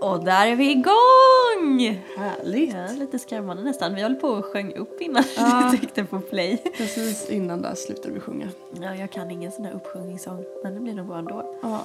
[0.00, 2.02] Och där är vi igång!
[2.16, 2.74] Härligt!
[2.74, 3.94] Ja, lite skrämmande nästan.
[3.94, 5.62] Vi håller på och sjöng upp innan Ja.
[5.72, 6.62] du tryckte på play.
[6.76, 8.48] Precis innan där slutade vi sjunga.
[8.80, 11.58] Ja, jag kan ingen sån här uppsjungningssång, men det blir nog bra ändå.
[11.62, 11.80] Ja.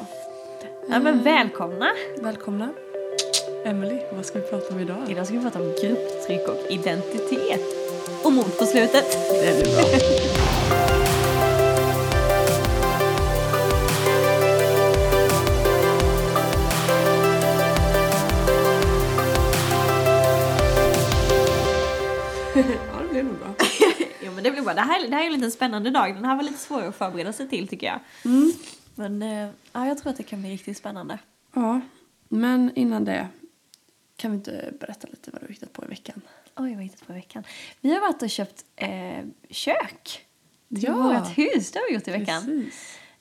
[0.89, 1.88] Ja, men välkomna!
[2.21, 2.70] Välkomna!
[3.65, 4.97] Emily, vad ska vi prata om idag?
[5.09, 7.61] Idag ska vi prata om grupptryck och identitet.
[8.23, 9.11] Och mord på slutet.
[9.29, 9.85] Det blir bra.
[24.75, 24.81] det.
[24.81, 26.15] Det här, det här är en liten spännande dag.
[26.15, 27.99] Den här var lite svår att förbereda sig till tycker jag.
[28.95, 31.20] Men eh, ja, jag tror att det kan bli riktigt spännande.
[31.53, 31.81] Ja,
[32.29, 33.27] men innan det
[34.17, 36.21] kan vi inte berätta lite vad du har hittat på i veckan?
[36.55, 37.43] Oj, vad har hittat på i veckan?
[37.81, 38.89] Vi har varit och köpt eh,
[39.49, 40.25] kök
[40.70, 40.93] till Ja.
[40.93, 41.71] vårt hus.
[41.71, 42.71] Det har vi gjort i veckan.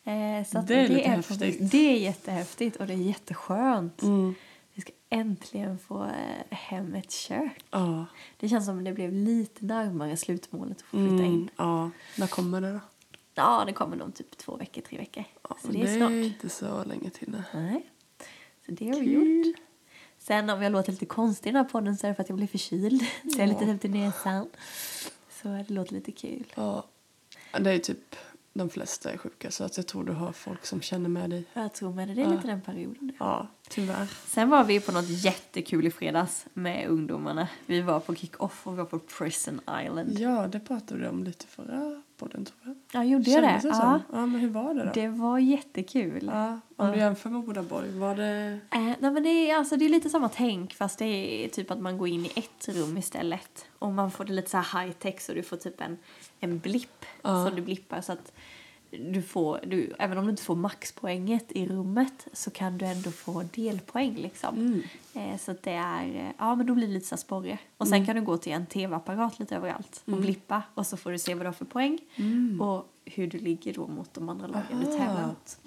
[0.05, 1.70] Eh, så Det är på- häftigt.
[1.70, 4.02] Det är jättehäftigt och det är jätteskönt.
[4.02, 4.34] Mm.
[4.74, 7.64] Vi ska äntligen få eh, hem ett kök.
[7.70, 8.06] Ja.
[8.37, 11.34] Det känns som det blev lite närmare slutmålet att få flytta in.
[11.34, 11.48] Mm.
[11.56, 11.91] ja.
[12.19, 12.81] När kommer det då?
[13.34, 15.25] Ja, det kommer nog typ två veckor, tre veckor.
[15.48, 16.11] Ja, så det är snart.
[16.11, 17.31] inte så länge till.
[17.31, 17.42] nej.
[17.53, 17.91] Nej.
[18.66, 19.56] Så det har vi gjort.
[20.19, 22.28] Sen om jag låter lite konstig i den här podden så är det för att
[22.28, 23.00] jag blir förkyld.
[23.00, 24.48] Så jag är lite täppt i näsan.
[25.31, 26.53] Så det låter lite kul.
[26.55, 26.84] Ja.
[27.61, 28.16] Det är typ
[28.55, 31.44] de flesta är sjuka så att jag tror du har folk som känner med dig.
[31.52, 33.12] Jag tror med det, det är lite den perioden nu.
[33.19, 34.06] Ja, tyvärr.
[34.27, 37.48] Sen var vi på något jättekul i fredags med ungdomarna.
[37.66, 40.19] Vi var på kick-off och vi var på Prison Island.
[40.19, 42.76] Ja, det pratade du om lite förra podden tror jag.
[42.92, 43.58] Ja, gjorde jag det?
[43.62, 44.00] Det Ja.
[44.12, 44.90] Ja, men hur var det då?
[44.94, 46.30] Det var jättekul.
[46.32, 48.58] Ja, om du jämför med Bodaborg, var det...
[48.72, 51.70] Eh, nej men det är, alltså, det är lite samma tänk fast det är typ
[51.70, 53.66] att man går in i ett rum istället.
[53.78, 55.98] Och man får det lite så här high tech så du får typ en,
[56.40, 57.46] en blipp Ja.
[57.46, 58.32] som du blippar så att
[58.98, 63.11] du får, du, även om du inte får maxpoänget i rummet så kan du ändå
[63.11, 64.55] få delpoäng liksom.
[64.56, 64.83] Mm.
[65.33, 67.59] Eh, så det är, eh, ja men då blir det lite så sporre.
[67.77, 71.12] Och sen kan du gå till en tv-apparat lite överallt och blippa och så får
[71.12, 71.98] du se vad du har för poäng
[72.60, 74.99] och hur du ligger då mot de andra lagen du Aha.
[74.99, 75.59] tävlar mot.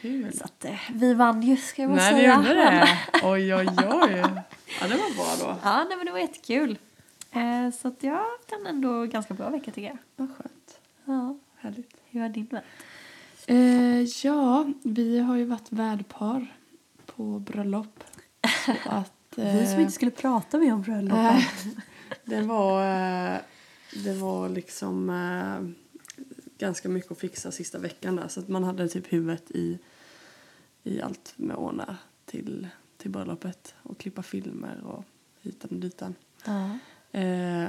[0.00, 0.32] Kul.
[0.36, 2.36] Så att eh, vi vann ju ska jag bara Nej, vi säga.
[2.36, 2.88] gjorde det.
[3.22, 4.24] Oj, oj, oj.
[4.80, 5.56] Ja, det var bra då.
[5.62, 6.78] Ja, nej, men det var jättekul.
[7.30, 9.98] Eh, så att jag har haft en ändå ganska bra vecka tycker jag.
[10.16, 10.80] Vad skönt.
[11.04, 11.96] Ja, Härligt.
[12.12, 12.64] Hur har din varit?
[13.46, 16.56] Eh, ja, vi har ju varit värdpar
[17.06, 18.04] på bröllop.
[18.84, 21.12] Att, Vi som eh, inte skulle prata med om bröllop.
[21.12, 21.48] Nej.
[22.24, 23.38] Det var, eh,
[24.04, 25.68] det var liksom eh,
[26.58, 28.28] ganska mycket att fixa sista veckan där.
[28.28, 29.78] Så att man hade typ huvudet i,
[30.82, 31.96] i allt med ordna
[32.26, 33.74] till, till bröllopet.
[33.82, 35.04] Och klippa filmer och
[35.40, 36.14] hitan och ditan.
[36.44, 36.64] Ja.
[36.64, 36.76] Eh,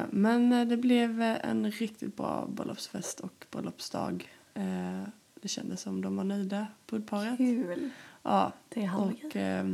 [0.09, 4.29] men eh, det blev eh, en riktigt bra bröllopsfest och bröllopsdag.
[4.53, 5.03] Eh,
[5.41, 7.37] det kändes som de var nöjda, brudparet.
[7.37, 7.89] Kul.
[8.23, 9.67] Ja, Det är och, eh,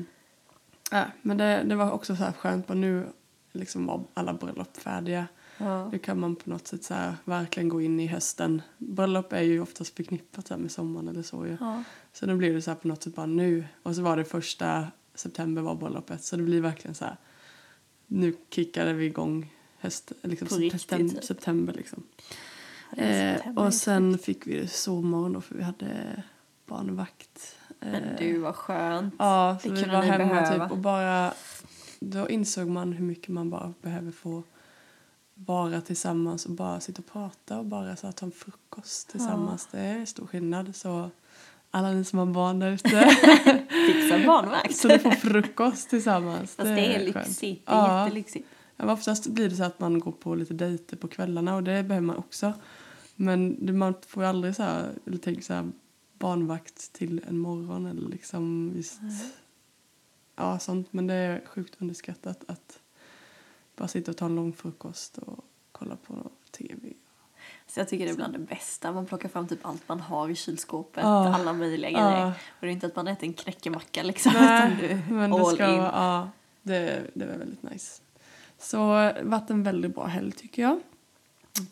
[0.91, 3.07] ja, men det, det var också så här skönt, nu
[3.51, 5.27] liksom var alla bröllop färdiga.
[5.57, 5.89] Ja.
[5.89, 8.61] Nu kan man på något sätt så här verkligen gå in i hösten.
[8.77, 11.57] Bröllop är ju oftast förknippat så med sommaren eller så ju.
[11.59, 11.83] Ja.
[12.13, 13.65] Så då blev det så här på något sätt bara nu.
[13.83, 16.23] Och så var det första september var bröllopet.
[16.23, 17.17] Så det blir verkligen så här.
[18.07, 21.23] Nu kickade vi igång höst, liksom På riktigt, september, typ.
[21.23, 22.03] september liksom.
[22.91, 26.23] det är Eh, och sen fick vi sovmorgon då för vi hade
[26.65, 27.55] barnvakt.
[27.79, 29.13] Men Eh, du, vad skönt.
[29.19, 30.63] Ja, så Det vi kunde var ni hemma behöva.
[30.65, 31.33] typ och bara
[31.99, 34.43] då insåg man hur mycket man bara behöver få
[35.33, 39.67] vara tillsammans och bara sitta och prata och bara så ta en frukost tillsammans.
[39.71, 40.75] Det är stor skillnad.
[40.75, 41.09] Så
[41.71, 42.89] alla ni som har barn där ute,
[43.87, 44.75] Fixa barnvakt.
[44.75, 46.55] så ni får frukost tillsammans.
[46.55, 47.15] Fast det är skönt.
[47.27, 47.65] lyxigt.
[47.65, 48.03] Det är Ja.
[48.03, 48.47] jättelyxigt.
[48.79, 51.83] Men oftast blir det så att man går på lite dejter på kvällarna och det
[51.83, 52.53] behöver man också.
[53.15, 55.71] Men man får ju aldrig så här, eller tänk så här,
[56.13, 58.99] barnvakt till en morgon eller liksom visst.
[60.35, 60.93] Ja, sånt.
[60.93, 62.79] Men det är sjukt underskattat att
[63.75, 66.93] bara sitta och ta en lång frukost och kolla på tv.
[67.67, 68.91] Så jag tycker det är bland det bästa.
[68.91, 71.03] Man plockar fram typ allt man har i kylskåpet.
[71.03, 71.35] Ja.
[71.35, 72.27] Alla möjliga grejer.
[72.27, 74.31] Och det är inte att man äter en knäckemacka liksom.
[74.35, 75.75] Nej, utan du men det all ska in.
[75.75, 76.29] ja,
[76.61, 78.01] det, det var väldigt nice.
[78.59, 78.77] Så
[79.15, 80.79] det varit en väldigt bra helg tycker jag.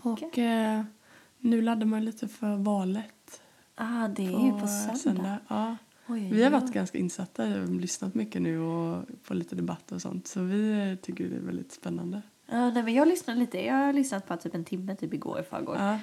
[0.02, 0.84] Och eh,
[1.40, 3.42] nu laddar man lite för valet.
[3.76, 5.40] Ah, det är ju på eh, söndag.
[5.48, 5.78] Ja.
[6.08, 9.56] Oj, oj, Vi har varit ganska insatta, jag har lyssnat mycket nu och på lite
[9.56, 10.28] debatt och sånt.
[10.28, 12.22] Så vi eh, tycker det är väldigt spännande.
[12.46, 13.66] Ja, nej, men jag lyssnade lite.
[13.66, 15.76] Jag har lyssnat på typ en timme typ igår i förrgår.
[15.76, 16.00] Ja,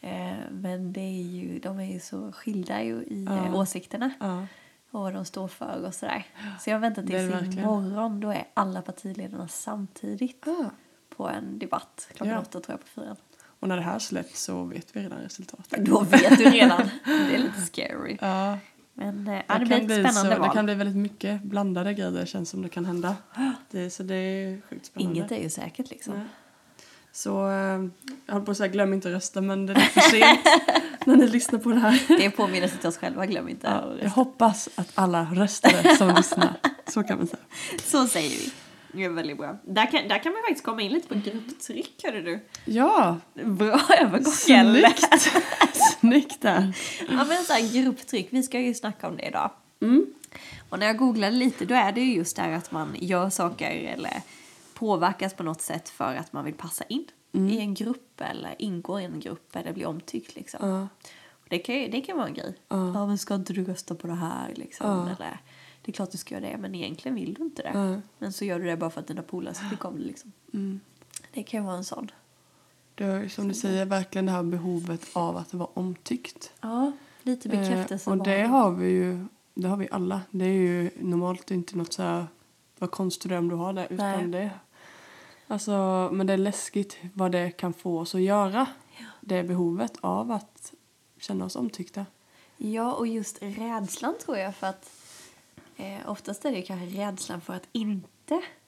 [0.00, 3.46] Eh, men det är ju, de är ju så skilda ju i Ja.
[3.46, 4.46] eh, åsikterna ja,
[4.90, 6.26] och vad de står för och sådär.
[6.60, 8.20] Så jag väntar tills imorgon.
[8.20, 10.70] Då är alla partiledarna samtidigt ja.
[11.16, 12.40] på en debatt klockan Ja.
[12.40, 13.16] åtta tror jag på fyran.
[13.60, 15.84] Och när det här släpps så vet vi redan resultatet.
[15.84, 16.90] Då vet du redan.
[17.04, 18.18] Det är lite scary.
[18.20, 18.58] Ja,
[18.94, 20.48] Men ja, det Det blir kan, ett bli spännande så, val.
[20.48, 23.16] det kan bli väldigt mycket blandade grejer känns som det kan hända.
[23.70, 25.18] Det, så det är sjukt spännande.
[25.18, 26.14] Inget är ju säkert liksom.
[26.14, 26.24] Nej.
[27.18, 27.88] Så eh,
[28.26, 30.40] jag håller på att säga glöm inte rösta men det är för sent
[31.06, 32.02] när ni lyssnar på det här.
[32.08, 33.66] Det är påminnelse till oss själva, glöm inte.
[33.66, 36.54] Ja, jag hoppas att alla röstade som lyssnar.
[36.86, 37.42] Så kan man säga.
[37.84, 38.52] Så säger vi.
[38.92, 39.58] Det är väldigt bra.
[39.64, 42.40] Där kan, där kan man faktiskt komma in lite på grupptryck, hörde du.
[42.64, 45.30] Ja, Bra övergång, snyggt!
[46.00, 46.72] Snyggt där.
[47.08, 49.50] Ja men så här, grupptryck, vi ska ju snacka om det idag.
[49.82, 50.06] Mm.
[50.68, 53.70] Och när jag googlade lite då är det ju just där att man gör saker
[53.70, 54.22] eller
[54.78, 59.00] påverkas på något sätt för att man vill passa in i en grupp eller ingår
[59.00, 60.88] i en grupp eller blir omtyckt liksom.
[61.30, 62.54] Och Det kan, ju, det kan vara en grej.
[62.68, 62.92] Ja.
[62.94, 64.86] Ja men ska inte du rösta på det här liksom?
[64.86, 65.02] Ja.
[65.02, 65.40] Eller
[65.82, 68.02] det är klart du ska göra det men egentligen vill du inte det.
[68.18, 70.32] Men så gör du det bara för att dina polare ska tycka om det liksom.
[70.52, 70.80] Mm.
[71.32, 72.10] Det kan vara en sån.
[72.94, 76.52] Det är som du säger verkligen det här behovet av att vara omtyckt.
[76.60, 76.92] Ja,
[77.22, 78.10] lite bekräftelse.
[78.10, 80.20] Eh, och det har vi ju det har vi alla.
[80.30, 82.26] Det är ju normalt inte något så här
[82.78, 83.86] vad konstigt om du har det.
[83.90, 84.42] Utan Nej.
[84.42, 84.50] det,
[85.48, 88.66] alltså, men det är läskigt vad det kan få oss att göra.
[88.98, 89.04] Ja.
[89.20, 90.72] Det behovet av att
[91.20, 92.06] känna oss omtyckta.
[92.56, 94.90] Ja, och just rädslan tror jag för att
[95.76, 98.08] eh, oftast är det kanske rädslan för att inte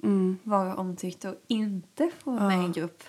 [0.02, 0.38] Mm.
[0.42, 3.02] vara omtyckt och inte få vara med i en grupp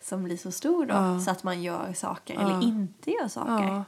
[0.00, 0.94] som blir så stor då.
[0.94, 1.20] Ja.
[1.20, 2.40] Så att man gör saker Ja.
[2.40, 3.64] eller inte gör saker.
[3.66, 3.84] Ja,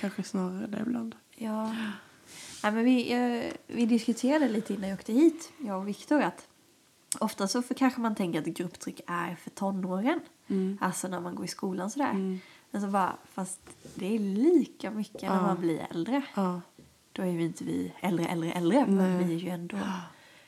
[0.00, 1.14] kanske snarare det ibland.
[1.36, 1.74] Ja.
[2.62, 6.46] ja men vi, eh, vi diskuterade lite innan jag åkte hit, jag och Viktor, att
[7.20, 10.20] ofta så för kanske man tänker att grupptryck är för tonåren.
[10.48, 10.78] Mm.
[10.80, 12.10] Alltså när man går i skolan sådär.
[12.10, 12.38] Mm.
[12.70, 13.60] Men så bara, fast
[13.94, 15.42] det är lika mycket när Ja.
[15.42, 16.22] man blir äldre.
[16.34, 16.60] Ja.
[17.12, 18.86] Då är ju inte vi äldre, äldre, äldre.
[18.86, 19.24] Men Nej.
[19.24, 19.76] vi är ju ändå...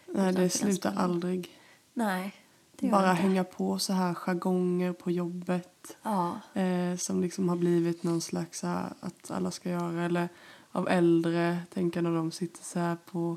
[0.06, 1.10] Nej, det slutar skolan.
[1.10, 1.58] aldrig.
[1.94, 2.34] Nej,
[2.80, 5.96] Bara hänga på så här jargonger på jobbet.
[6.02, 10.02] Ja, Eh, som liksom har blivit någon slags här, att alla ska göra.
[10.04, 10.28] Eller
[10.72, 13.36] av äldre, tänker när de sitter så här på,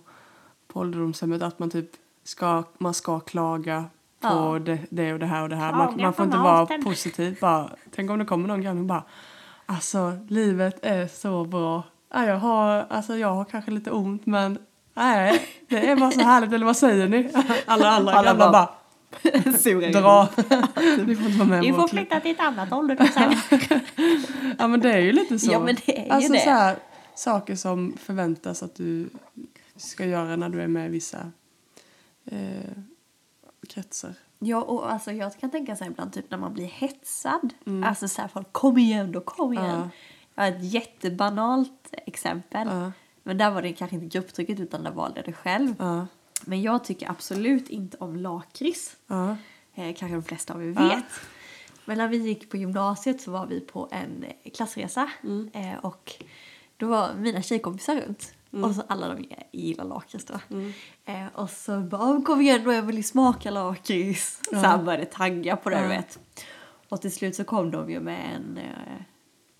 [0.67, 1.41] på ålderdomshemmet.
[1.41, 1.89] Att man typ
[2.27, 3.85] ska, man ska klaga
[4.21, 4.59] på Ja.
[4.59, 5.71] det, det och det här och det här.
[5.73, 7.37] Man, man får inte vara positiv.
[7.41, 9.03] Bara, tänk om det kommer någon granne och bara
[9.65, 11.83] Alltså livet är så bra.
[12.13, 14.57] Ja, jag, har, alltså, jag har kanske lite ont men
[14.93, 16.53] nej, det är bara så härligt.
[16.53, 17.29] Eller vad säger ni?
[17.65, 20.27] Alla andra Alla gamla bara- bara Sura dra.
[21.05, 23.31] Ni får inte vara med Du får flytta till ett annat ålderdomshem.
[24.59, 25.51] Ja men det är ju lite så.
[25.51, 26.39] Ja, men det är ju alltså, det.
[26.39, 26.75] Så här,
[27.15, 29.09] saker som förväntas att du
[29.75, 31.17] ska göra när du är med i vissa
[32.27, 32.71] eh,
[33.69, 34.13] kretsar.
[34.39, 37.53] Ja, och alltså jag kan tänka här ibland typ när man blir hetsad.
[37.65, 37.83] Mm.
[37.83, 39.65] Alltså så här folk, kom igen då, kom igen.
[39.65, 39.89] Ja.
[40.35, 42.67] Jag har ett jättebanalt exempel.
[42.67, 42.91] Ja.
[43.23, 45.75] Men där var det kanske inte grupptrycket utan där valde det själv.
[45.79, 46.07] Ja,
[46.45, 48.97] Men jag tycker absolut inte om lakrits.
[49.07, 49.37] ja,
[49.73, 51.05] Eh, kanske de flesta av er vet.
[51.85, 55.09] Men när vi gick på gymnasiet så var vi på en klassresa.
[55.23, 55.49] Mm.
[55.53, 56.13] Eh, och
[56.77, 58.33] då var mina tjejkompisar runt.
[58.63, 60.33] Och så alla de gillar lakrits då.
[60.49, 60.71] Mm.
[61.05, 64.39] Eh, och så bara, kom igen då, jag vill ju smaka lakrits.
[64.49, 65.89] Så han började tagga på det, du Ja.
[65.89, 66.19] vet.
[66.89, 69.01] Och till slut så kom de ju med en, eh,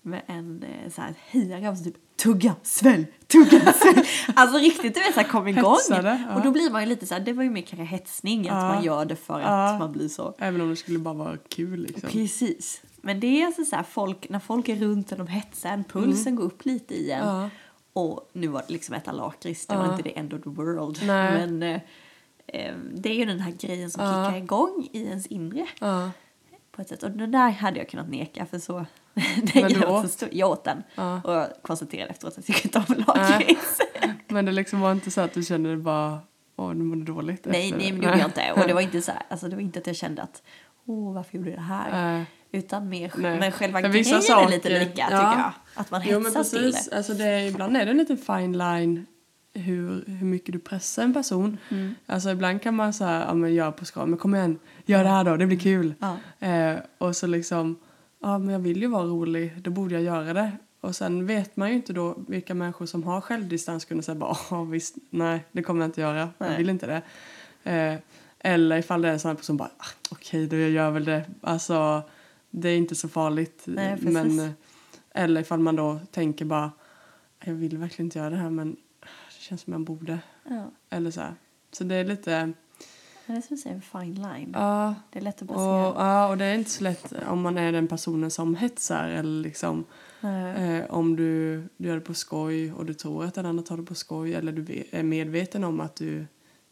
[0.02, 4.06] med en eh, så här hejare och så typ tugga, svälj, tugga, svälj.
[4.34, 5.74] alltså riktigt du vet så här kom igång.
[5.74, 6.34] Hetsade, ja.
[6.36, 8.62] Och då blir man ju lite så här, det var ju mer kanske hetsning att
[8.62, 8.74] Ja.
[8.74, 9.46] man gör det för Ja.
[9.68, 10.34] att man blir så.
[10.38, 12.10] Även om det skulle bara vara kul liksom.
[12.10, 12.82] Precis.
[13.00, 15.84] Men det är alltså så här, folk, när folk är runt och de hetsar en,
[15.84, 17.22] pulsen går upp lite i en.
[17.28, 17.34] Mm.
[17.42, 17.50] Ja.
[17.92, 20.98] Och nu var det liksom äta lakrits, det var inte det end of the world.
[21.06, 21.32] Nej.
[21.32, 21.80] Men eh,
[22.46, 24.24] eh, det är ju den här grejen som Ja.
[24.26, 25.66] kickar igång i ens inre.
[26.72, 27.02] På ett sätt.
[27.02, 28.72] Och den där hade jag kunnat neka för så...
[29.14, 30.02] den Men du åt?
[30.02, 30.82] så stor, jag åt den.
[30.94, 31.20] Ja.
[31.24, 33.78] Och jag konstaterade efteråt att jag inte om lakrits.
[34.28, 36.18] men det liksom var inte så att du kände bara
[36.56, 37.44] åh nu mår du dåligt.
[37.44, 38.52] nej, nej, men det gjorde jag inte.
[38.52, 40.42] Och det var inte så här, alltså det var inte att jag kände att
[40.84, 41.90] åh, varför gjorde jag det här?
[42.14, 42.26] Nej.
[42.52, 43.38] Utan mer, Nej.
[43.40, 45.06] men själva För grejen vissa är lite saker- lika ja.
[45.06, 45.52] tycker jag.
[45.74, 46.96] Att man Jo men hetsas till precis, det.
[46.96, 49.06] alltså det är, ibland är det en liten fine line
[49.54, 51.58] hur, hur mycket du pressar en person.
[51.70, 51.94] Mm.
[52.06, 55.10] Alltså ibland kan man säga, ja men gör på skal, men kom igen, gör det
[55.10, 55.94] här då, det blir kul.
[55.98, 56.46] Ja.
[56.48, 57.76] Eh, och så liksom,
[58.22, 60.52] ja men jag vill ju vara rolig, då borde jag göra det.
[60.80, 64.64] Och sen vet man ju inte då vilka människor som har självdistans kunde säga bara,
[64.64, 66.56] visst, nej det kommer jag inte göra, jag Nej.
[66.58, 67.02] vill inte det.
[67.72, 67.94] Eh,
[68.40, 71.04] eller ifall det är en sån här person bara, ah, okej då jag gör väl
[71.04, 71.24] det.
[71.40, 72.02] Alltså
[72.50, 73.62] det är inte så farligt.
[73.66, 74.12] Nej, precis.
[74.12, 74.50] men, eh,
[75.10, 76.70] eller ifall man då tänker bara,
[77.44, 80.18] jag vill verkligen inte göra det här men det känns som jag borde.
[80.48, 80.70] Ja.
[80.90, 81.34] Eller så här.
[81.72, 82.52] Så det är lite,
[83.26, 84.50] Det är som att säga en fine line.
[84.54, 84.94] ja.
[85.10, 86.06] Det är lätt att Och, basera.
[86.06, 89.42] ja, och det är inte så lätt om man är den personen som hetsar eller
[89.42, 89.84] liksom
[90.22, 93.76] eh, om du, du gör det på skoj och du tror att den andra tar
[93.76, 96.26] det på skoj eller du är medveten om att du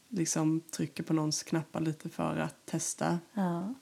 [0.08, 3.18] liksom trycker på någons knappar lite för att testa.
[3.32, 3.74] Ja.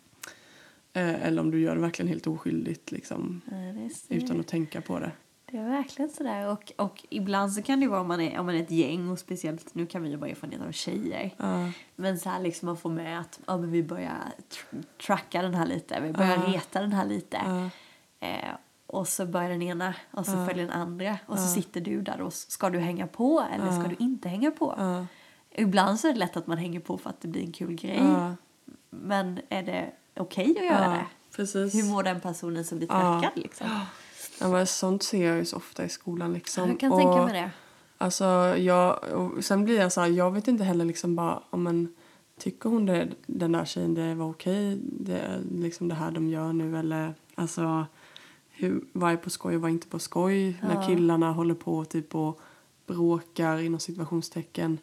[0.97, 4.99] Eh, eller om du gör det verkligen helt oskyldigt liksom är, utan att tänka på
[5.01, 5.13] det.
[5.51, 6.49] det är verkligen sådär.
[6.53, 9.09] Och, och ibland så kan det vara om man, är, om man är ett gäng
[9.11, 11.31] och speciellt, nu kan vi ju bara erfarenhet av tjejer.
[11.37, 11.71] Ja.
[11.97, 14.19] Men så här liksom man får med att ja, men vi börjar
[14.51, 16.53] tr- tracka den här lite, vi börjar Ja.
[16.53, 17.39] reta den här lite.
[17.47, 17.71] Ja.
[18.29, 18.55] Eh,
[18.87, 20.47] och så börjar den ena och så Ja.
[20.47, 21.49] följer den andra och så Ja.
[21.63, 23.89] sitter du där och ska du hänga på eller ska Ja.
[23.99, 24.75] du inte hänga på?
[24.79, 25.07] Ja.
[25.57, 27.75] Ibland så är det lätt att man hänger på för att det blir en kul
[27.75, 27.99] grej.
[28.03, 28.35] Ja.
[28.91, 30.91] Men är det okej att göra Ja.
[30.91, 31.07] det?
[31.37, 31.75] Precis.
[31.75, 33.21] Hur mår den personen som blir Ja.
[33.21, 33.67] trackad liksom?
[34.41, 36.33] Ja, men sånt ser jag ju så ofta i skolan.
[36.33, 36.69] Liksom.
[36.69, 37.51] Jag kan och, tänka mig det.
[37.99, 38.25] Alltså,
[38.59, 38.99] jag,
[39.45, 41.95] sen blir jag så här, jag vet inte heller liksom bara, om man
[42.39, 46.53] tycker hon det, den där tjejen det var okej, det liksom det här de gör
[46.53, 47.87] nu eller alltså
[48.51, 50.69] hur, vad är på skoj och vad är inte på skoj Ja.
[50.69, 52.41] när killarna håller på typ och
[52.87, 54.79] bråkar inom situationstecken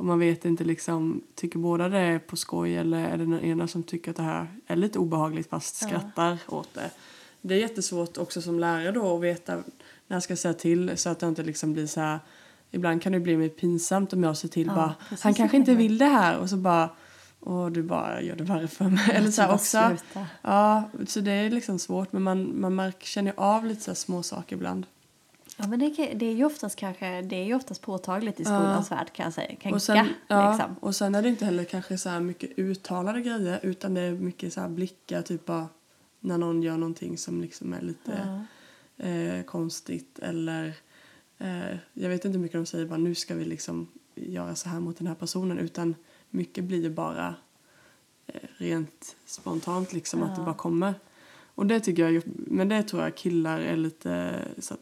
[0.00, 3.40] och man vet inte liksom, tycker båda det är på skoj eller är det den
[3.40, 5.88] ena som tycker att det här är lite obehagligt fast Ja.
[5.88, 6.90] skrattar åt det.
[7.40, 9.54] Det är jättesvårt också som lärare då att veta
[10.06, 12.18] när jag ska säga till så att det inte liksom blir så här
[12.70, 15.56] Ibland kan det bli mer pinsamt om jag ser till Ja, bara precis han kanske
[15.56, 16.88] inte vill det här och så bara
[17.40, 19.10] och du bara gör det värre för mig.
[19.12, 19.88] Eller så här också.
[19.88, 20.26] sluta.
[20.42, 24.22] Ja, så det är liksom svårt men man, man märker, känner av lite så små
[24.22, 24.86] saker ibland.
[25.62, 28.90] Ja, men det, det är ju oftast kanske, det är ju oftast påtagligt i skolans
[28.90, 29.56] värld kan jag säga.
[29.56, 30.76] Kan Och sen, ja, liksom.
[30.80, 34.12] och sen är det inte heller kanske så här mycket uttalade grejer utan det är
[34.12, 35.68] mycket så här blickar typ bara
[36.20, 38.44] när någon gör någonting som liksom är lite
[38.96, 39.04] Ja.
[39.06, 40.74] eh, konstigt eller
[41.38, 44.68] eh, jag vet inte hur mycket de säger bara nu ska vi liksom göra så
[44.68, 45.94] här mot den här personen utan
[46.30, 47.34] mycket blir ju bara
[48.26, 50.44] eh, rent spontant liksom att det Ja.
[50.44, 50.94] bara kommer.
[51.54, 54.80] Och det tycker jag, men det tror jag killar är lite så att,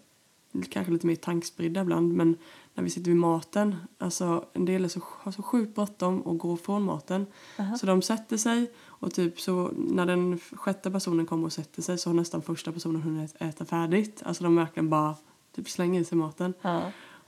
[0.63, 2.37] kanske lite mer tankspridda ibland men
[2.75, 6.39] när vi sitter vid maten, alltså en del är så, har så sjukt bråttom och
[6.39, 7.27] går från maten
[7.59, 7.77] Aha.
[7.77, 11.99] så de sätter sig och typ så när den sjätte personen kommer och sätter sig
[11.99, 14.23] så har nästan första personen hunnit äta färdigt.
[14.25, 15.15] Alltså de verkligen bara
[15.57, 16.55] typ slänger i sig maten.
[16.63, 16.83] Ja.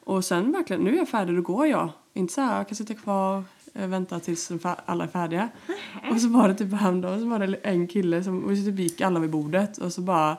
[0.05, 1.89] Och sen verkligen, nu är jag färdig, då går jag.
[2.15, 3.45] Inte så här, jag kan sitta kvar,
[3.75, 4.53] eh, vänta tills
[4.87, 5.49] alla är färdiga.
[6.11, 8.79] Och så var det typ häromdagen så var det en kille som, och så typ
[8.79, 10.37] gick alla vid bordet och så bara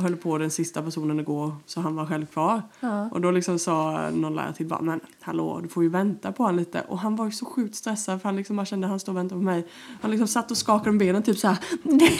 [0.00, 2.62] höll på den sista personen att gå så han var själv kvar.
[2.80, 3.08] Ja.
[3.12, 6.44] Och då liksom sa någon lärare till bara, men hallå du får ju vänta på
[6.44, 6.80] han lite.
[6.88, 9.14] Och han var ju så sjukt stressad för han liksom bara kände att han stod
[9.14, 9.66] och väntade på mig.
[10.02, 11.58] Han liksom satt och skakade med benen typ så här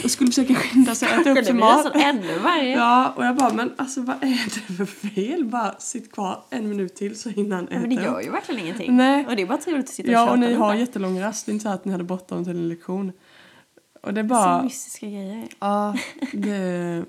[0.03, 1.95] och skulle försöka skynda sig att äta upp sin mat.
[1.95, 2.69] ännu värre.
[2.69, 5.45] Ja, och jag bara, men alltså vad är det för fel?
[5.45, 8.61] Bara sitt kvar en minut till så hinner han äta Men det gör ju verkligen
[8.61, 8.97] ingenting.
[8.97, 9.27] Nej.
[9.27, 11.45] Och det är bara trevligt att sitta och Ja, och ni har jättelång rast.
[11.45, 13.11] Det är inte så att ni hade bråttom till en lektion.
[14.03, 14.63] Och det är Så bara...
[14.63, 15.47] mystiska grejer.
[15.59, 15.95] Ja,
[16.33, 17.05] det...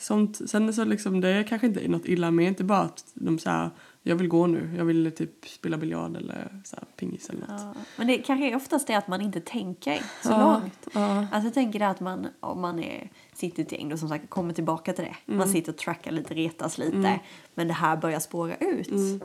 [0.00, 0.50] Sånt.
[0.50, 3.70] Sen så liksom, det är kanske inte något illa med, inte bara att de säger
[4.02, 7.50] jag vill gå nu, jag vill typ spela biljard eller så här, pingis eller något.
[7.60, 7.74] Ja.
[7.96, 10.88] Men det kanske är oftast det att man inte tänker så Ja, långt.
[10.94, 13.96] Ja, Alltså jag tänker det att man, om man är, sitter i ett gäng då
[13.96, 15.34] som sagt kommer tillbaka till det.
[15.34, 17.20] Man sitter och trackar lite, retas lite.
[17.54, 18.88] Men det här börjar spåra ut.
[18.90, 19.20] Mm.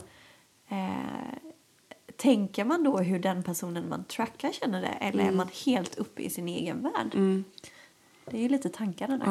[0.70, 1.38] Eh,
[2.16, 4.88] tänker man då hur den personen man trackar känner det?
[4.88, 7.12] Eller är man helt uppe i sin egen värld?
[7.16, 7.44] mm,
[8.26, 9.26] Det är ju lite tankarna där.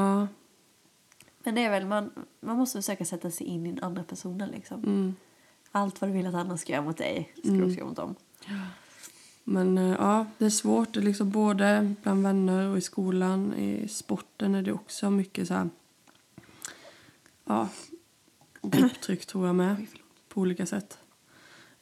[1.44, 2.10] Men det är väl, man,
[2.40, 4.84] man måste försöka sätta sig in i den andra personen liksom.
[4.84, 5.14] mm.
[5.70, 7.96] Allt vad du vill att andra ska göra mot dig ska du också göra mot
[7.96, 8.14] dem.
[9.44, 10.96] Men eh, ja, det är svårt.
[10.96, 13.54] Liksom både bland vänner och i skolan.
[13.54, 15.68] I sporten är det också mycket så här...
[17.44, 17.68] Ja,
[18.62, 19.86] grupptryck tror jag med.
[20.28, 20.98] På olika sätt.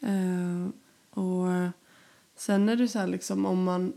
[0.00, 0.68] Eh,
[1.10, 1.70] och eh,
[2.36, 3.92] sen är det så här liksom om man...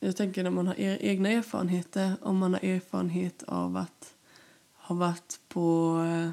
[0.00, 2.16] Jag tänker när man har er, egna erfarenheter.
[2.22, 4.14] Om man har erfarenhet av att
[4.90, 6.30] ha varit på eh,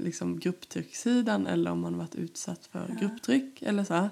[0.00, 4.08] liksom grupptrycksidan eller om man har varit utsatt för grupptryck eller så.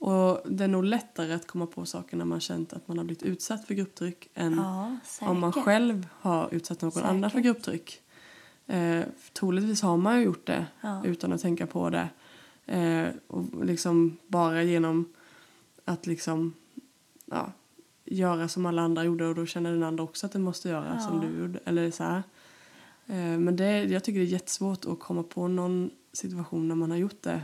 [0.00, 3.04] Och det är nog lättare att komma på saker när man känt att man har
[3.04, 7.08] blivit utsatt för grupptryck än Ja, om man själv har utsatt någon Säkert.
[7.10, 8.00] annan för grupptryck.
[8.66, 9.02] Eh,
[9.32, 11.02] troligtvis har man ju gjort det Ja.
[11.04, 12.08] utan att tänka på det.
[12.66, 15.12] Eh, och liksom bara genom
[15.84, 16.54] att liksom
[17.26, 17.52] ja,
[18.04, 20.92] göra som alla andra gjorde och då känner den andra också att den måste göra
[20.94, 21.00] Ja.
[21.00, 21.58] som du gjorde.
[21.64, 22.22] Eller så här.
[23.08, 26.90] Eh, men det, jag tycker det är jättesvårt att komma på någon situation när man
[26.90, 27.42] har gjort det.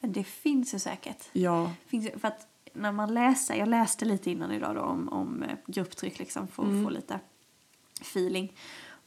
[0.00, 1.28] Men det finns ju säkert.
[1.32, 5.42] Ja, Finns, för att när man läser, jag läste lite innan idag då om, om
[5.42, 7.20] eh, grupptryck liksom för att få lite
[8.00, 8.52] feeling.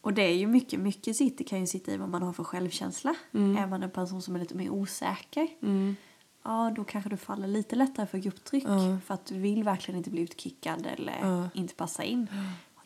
[0.01, 2.43] Och det är ju mycket, mycket sitter, kan ju sitta i vad man har för
[2.43, 3.15] självkänsla.
[3.31, 5.95] Är man en person som är lite mer osäker, mm,
[6.43, 8.63] ja då kanske du faller lite lättare för grupptryck.
[9.05, 12.27] För att du vill verkligen inte bli utkickad eller inte passa in.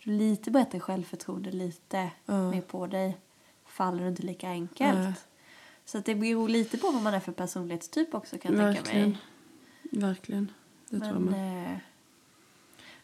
[0.06, 2.52] Har du lite bättre självförtroende, lite Ja.
[2.52, 3.18] mer på dig,
[3.66, 5.00] faller du inte lika enkelt.
[5.00, 5.14] Nej.
[5.86, 8.82] Så att det beror lite på vad man är för personlighetstyp också kan jag tänka
[8.82, 9.10] verkligen.
[9.10, 10.02] mig.
[10.02, 10.52] Verkligen.
[10.90, 11.78] Det tror jag Men, eh,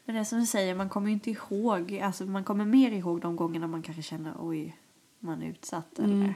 [0.06, 2.00] men det är som du säger, man kommer ju inte ihåg.
[2.04, 4.78] Alltså man kommer mer ihåg de gångerna man kanske känner oj,
[5.20, 6.00] man är utsatt.
[6.00, 6.22] Mm.
[6.22, 6.36] Eller,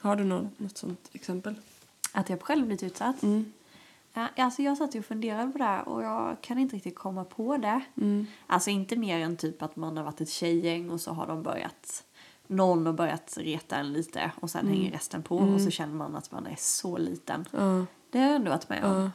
[0.00, 1.54] Har du något, något sånt exempel?
[2.12, 3.22] Att jag själv blivit utsatt?
[3.22, 3.52] Mm.
[4.14, 7.24] Ja, alltså jag satt och funderade på det här och jag kan inte riktigt komma
[7.24, 7.80] på det.
[7.96, 8.26] Mm.
[8.46, 11.42] Alltså inte mer än typ att man har varit ett tjejgäng och så har de
[11.42, 12.04] börjat
[12.46, 16.16] någon har börjat reta en lite och sen hänger resten på och så känner man
[16.16, 17.44] att man är så liten.
[17.50, 17.86] Ja.
[18.10, 18.92] Det har jag ändå varit med om.
[18.92, 19.10] Ja.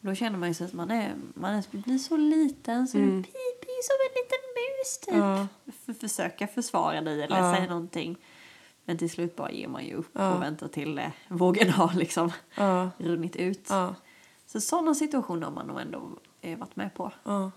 [0.00, 2.98] Och då känner man ju sig att man, är, man är, blir så liten så
[2.98, 5.74] du piper som en liten mus typ.
[5.84, 8.16] För, försöka försvara dig eller säga någonting.
[8.84, 12.32] Men till slut bara ger man ju upp och väntar till eh, vågen har liksom
[12.98, 13.70] runnit ut.
[14.52, 17.12] Så sådana situationer har man nog ändå eh, varit med på.
[17.24, 17.50] Ja.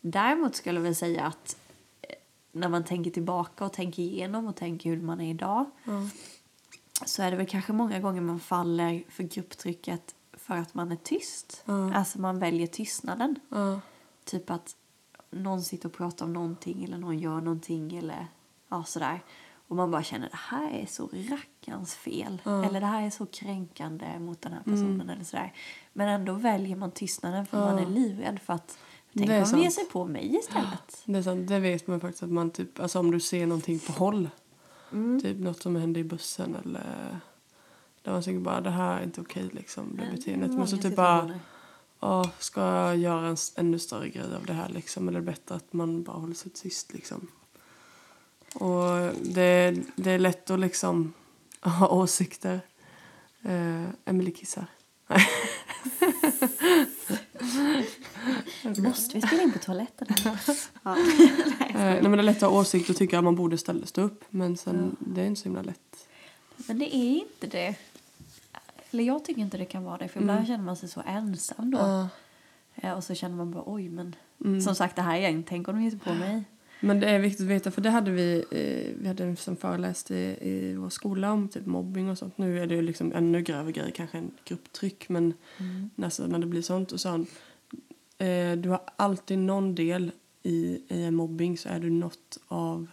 [0.00, 1.56] Däremot skulle jag väl säga att
[2.02, 2.14] eh,
[2.52, 6.08] när man tänker tillbaka och tänker igenom och tänker hur man är idag Ja.
[7.06, 10.96] så är det väl kanske många gånger man faller för grupptrycket för att man är
[10.96, 11.62] tyst.
[11.64, 11.94] Ja.
[11.94, 13.40] Alltså man väljer tystnaden.
[13.48, 13.80] Ja.
[14.24, 14.76] Typ att
[15.30, 18.26] någon sitter och pratar om någonting eller någon gör någonting eller
[18.68, 19.20] ja, sådär.
[19.68, 22.42] Och man bara känner det här är så rackarns fel.
[22.44, 25.52] Eller det här är så kränkande mot den här personen eller sådär.
[25.92, 28.78] Men ändå väljer man tystnaden för man är livrädd för att
[29.14, 31.02] tänk Det är om de ger sig på mig istället.
[31.04, 31.48] Det är sant.
[31.48, 34.28] Det vet man faktiskt att man typ, alltså om du ser någonting på håll.
[34.92, 35.20] Mm.
[35.20, 37.20] Typ något som händer i bussen eller
[38.02, 40.50] där man tänker bara det här är inte okej liksom det beteendet.
[40.50, 41.40] Men så typ bara,
[42.00, 45.32] ja ska jag göra en ännu större grej av det här liksom eller är det
[45.32, 47.28] bättre att man bara håller sig tyst liksom.
[48.54, 51.12] Och det, det är lätt att liksom
[51.60, 52.60] ha åsikter.
[53.46, 54.66] Uh, Emily kissar.
[58.78, 60.06] Måste vi spela in på toaletten?
[60.82, 60.96] ja.
[61.68, 63.86] Eh, nej men det är lätt att ha åsikter och tycka att man borde ställa,
[63.86, 64.24] stå upp.
[64.30, 66.08] Men sen, det är inte så himla lätt.
[66.56, 67.74] Men det är inte det.
[68.90, 70.08] Eller jag tycker inte det kan vara det.
[70.08, 71.78] För ibland känner man sig så ensam då.
[71.78, 72.08] Ja.
[72.74, 74.16] Eh, Och så känner man bara oj men.
[74.62, 75.44] Som sagt det här igen.
[75.48, 76.44] Tänk om de sig på mig.
[76.86, 79.56] Men det är viktigt att veta, för det hade vi, eh, vi hade en som
[79.56, 82.38] föreläste i, i vår skola om typ mobbing och sånt.
[82.38, 85.34] Nu är det ju liksom ännu grövre grejer, kanske en grupptryck, men
[85.94, 86.92] nästan när det blir sånt.
[86.92, 87.26] Och sa han,
[88.18, 90.10] eh, du har alltid någon del
[90.42, 92.86] i, i en mobbing så är du något av,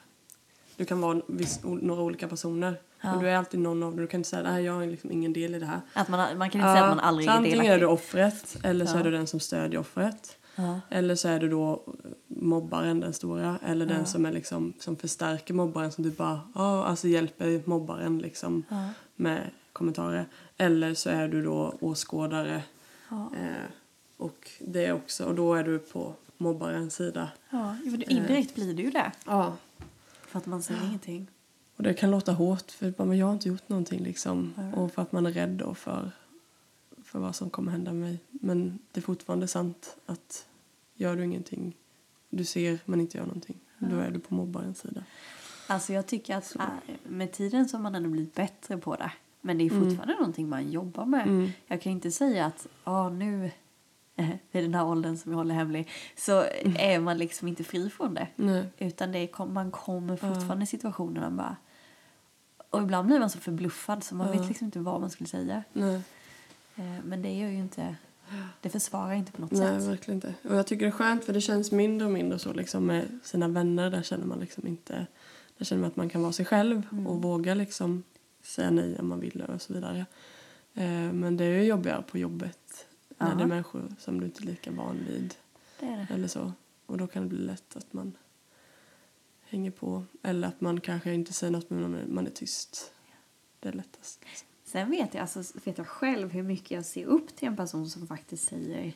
[0.77, 2.75] du kan vara viss, några olika personer.
[3.03, 3.99] Men du är alltid någon av dem.
[4.01, 5.81] Du kan inte säga att jag har liksom ingen del i det här.
[5.93, 7.73] Att man, man kan inte säga att man aldrig är antingen delaktig.
[7.75, 8.99] är du offret eller så Ja.
[8.99, 10.37] är du den som stödjer offret.
[10.61, 10.81] Ja.
[10.89, 11.81] Eller så är du då
[12.27, 13.59] mobbaren, den stora.
[13.65, 18.19] Eller den som är liksom som förstärker mobbaren som du bara, ja, alltså hjälper mobbaren
[18.19, 18.89] liksom Ja.
[19.15, 20.25] med kommentarer.
[20.57, 22.63] Eller så är du då åskådare.
[23.09, 23.31] Ja.
[23.37, 23.65] Eh,
[24.17, 27.29] och det är också, och då är du på mobbarens sida.
[27.49, 29.11] Ja, det- indirekt blir det ju det.
[29.25, 29.53] Ja.
[30.27, 31.27] För att man säger ingenting.
[31.77, 34.53] Och det kan låta hårt för bara, men jag har inte gjort någonting liksom.
[34.75, 36.11] Och för att man är rädd då för,
[37.03, 38.19] för vad som kommer hända med mig.
[38.29, 40.45] Men det är fortfarande sant att
[41.01, 41.77] gör du ingenting,
[42.29, 43.59] du ser men inte gör någonting.
[43.79, 45.03] Då är du på mobbarens sida.
[45.67, 46.65] Alltså jag tycker att äh,
[47.03, 49.11] med tiden så har man ändå blivit bättre på det.
[49.41, 51.51] Men det är fortfarande någonting man jobbar med.
[51.67, 53.51] Jag kan inte säga att ja nu
[54.51, 56.45] vid den här åldern som vi håller hemlig så
[56.77, 58.27] är man liksom inte fri från det.
[58.35, 58.65] Nej.
[58.77, 61.55] Utan det är, man kommer fortfarande i situationer man bara
[62.69, 65.63] och ibland blir man så förbluffad så man vet liksom inte vad man skulle säga.
[65.73, 66.01] Nej,
[66.75, 67.95] Eh, Men det gör ju inte,
[68.61, 69.89] det försvarar inte på något nej sätt.
[69.89, 70.33] verkligen inte.
[70.49, 73.19] Och jag tycker det är skönt för det känns mindre och mindre så liksom med
[73.23, 73.89] sina vänner.
[73.89, 75.07] Där känner man liksom inte,
[75.57, 78.03] där känner man att man kan vara sig själv och våga liksom
[78.43, 80.05] säga nej om man vill och så vidare.
[80.73, 82.85] Eh, men det är ju jobbigare på jobbet
[83.17, 83.35] när Ja.
[83.35, 85.33] det är människor som du inte är lika van vid.
[85.79, 86.13] Det är det.
[86.13, 86.53] Eller så.
[86.85, 88.13] Och då kan det bli lätt att man
[89.41, 90.03] hänger på.
[90.23, 92.91] Eller att man kanske inte säger något men man- man är tyst.
[93.59, 94.25] Det är lättast.
[94.71, 97.89] Sen vet jag, alltså, vet jag själv hur mycket jag ser upp till en person
[97.89, 98.93] som faktiskt säger,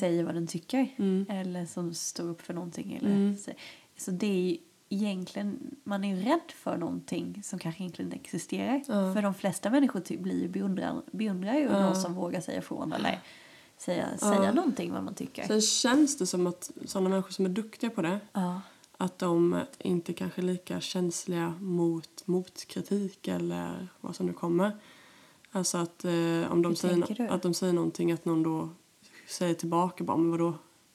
[0.00, 0.88] säger vad den tycker.
[0.96, 1.26] Mm.
[1.28, 2.92] Eller som står upp för någonting.
[2.94, 3.36] Eller, Mm.
[3.36, 3.50] så,
[3.96, 4.56] så det är
[4.88, 8.82] egentligen, man är ju rädd för någonting som kanske egentligen inte existerar.
[8.88, 9.14] Ja.
[9.14, 11.80] För de flesta människor ty- blir ju beundrar, beundrar ju Ja.
[11.86, 13.20] någon som vågar säga ifrån eller
[13.78, 15.46] säga, säga någonting vad man tycker.
[15.46, 18.60] Sen känns det som att sådana människor som är duktiga på det Ja.
[18.96, 24.76] Att de inte kanske är lika känsliga mot motkritik eller vad som nu kommer.
[25.52, 26.12] Alltså att eh,
[26.52, 28.68] om de Hur säger, att de säger någonting att någon då
[29.28, 30.54] säger tillbaka bara men vadå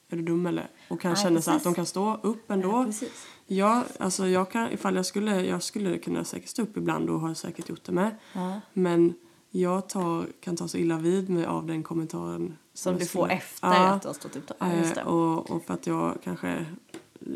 [0.10, 0.70] är du dum eller?
[0.90, 2.92] Och kan Ja, känna så att de kan stå upp ändå.
[3.02, 3.08] Ja.
[3.48, 7.20] Ja, alltså jag kan, ifall jag skulle, jag skulle kunna säkert stå upp ibland och
[7.20, 8.16] har säkert gjort det med.
[8.34, 8.62] Ja.
[8.74, 9.14] Men
[9.50, 12.58] jag tar, kan ta så illa vid mig av den kommentaren.
[12.74, 14.52] Som jag du får efter Ja, att du har stått upp.
[14.60, 16.66] Ja, eh, och, och för att jag kanske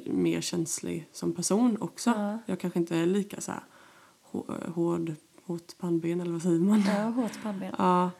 [0.05, 2.09] mer känslig som person också.
[2.09, 2.39] Ja.
[2.45, 3.63] Jag kanske inte är lika så här
[4.31, 6.83] hå- hård, hårt pannben eller vad säger man?
[6.87, 7.75] Ja, hårt pannben.
[7.77, 8.11] Ja,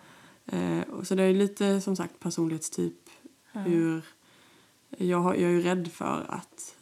[0.46, 3.10] eh, så det är lite som sagt personlighetstyp.
[3.52, 4.02] Hur
[4.98, 6.76] jag, jag är ju rädd för att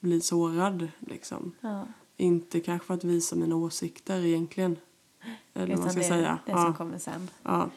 [0.00, 1.52] bli sårad liksom.
[1.60, 1.86] Ja.
[2.16, 4.76] Inte kanske för att visa mina åsikter egentligen.
[5.54, 6.38] Eller vad man ska det, säga.
[6.46, 6.62] det ja.
[6.64, 7.30] som kommer sen.
[7.42, 7.70] ja.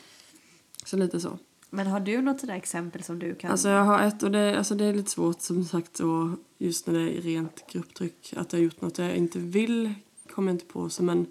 [0.86, 1.38] Så lite så.
[1.70, 3.52] Men har du något sådär exempel som du kan...
[3.52, 6.88] Alltså jag har ett och det, alltså det är lite svårt som sagt och just
[6.88, 9.94] när det är rent grupptryck att jag har gjort något jag inte vill
[10.30, 11.26] kommer jag inte på så men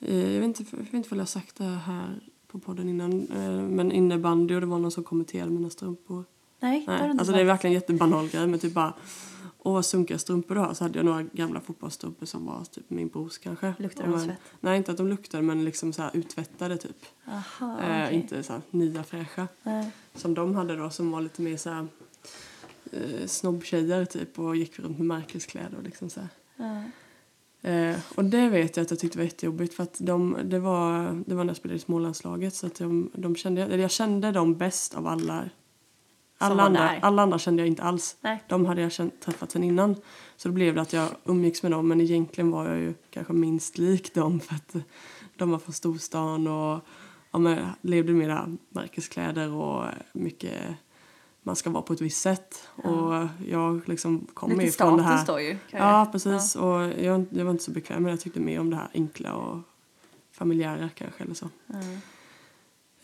[0.00, 2.88] eh, jag vet inte, jag vet inte vad jag har sagt det här på podden
[2.88, 6.24] innan eh, men innebandy och det var någon som kommenterade mina strumpor.
[6.60, 8.94] Nej, det Nej, inte alltså det är verkligen en jättebanal grej men typ bara
[9.62, 10.74] Åh vad sunkiga strumpor du har.
[10.74, 13.74] Så hade jag några gamla fotbollsstrumpor som var typ min brors kanske.
[13.78, 14.38] Luktar Och de svett?
[14.60, 16.96] Nej inte att de luktade men liksom så här uttvättade typ.
[17.28, 18.14] Aha, Eh, okej.
[18.14, 19.48] Inte så här nya fräscha.
[19.62, 19.90] Nej.
[20.14, 21.86] Som de hade då som var lite mer så här
[22.92, 26.20] eh, snobbtjejer typ och gick runt med märkeskläder och liksom så.
[26.56, 26.82] Ja.
[27.62, 31.22] Eh, och det vet jag att jag tyckte var jättejobbigt för att de, det, var,
[31.26, 34.32] det var när jag spelade i Smålandslaget så att de, de kände, eller jag kände
[34.32, 35.44] dem bäst av alla.
[36.42, 38.16] Alla andra, alla andra kände jag inte alls.
[38.20, 38.42] Nej.
[38.48, 39.96] De hade jag känt, träffat sen innan.
[40.36, 43.32] Så då blev det att jag umgicks med dem men egentligen var jag ju kanske
[43.32, 44.74] minst lik dem för att
[45.36, 46.80] de var från storstan och
[47.30, 50.62] ja, men, levde med era märkeskläder och mycket
[51.42, 52.68] man ska vara på ett visst sätt.
[52.76, 55.26] Och jag liksom kommer Lite ifrån det här.
[55.26, 55.56] då ju.
[55.70, 56.56] Ja, precis.
[56.56, 59.34] Och jag, jag var inte så bekväm men jag tyckte mer om det här enkla
[59.34, 59.58] och
[60.32, 61.48] familjära kanske eller så.
[61.66, 61.78] Ja.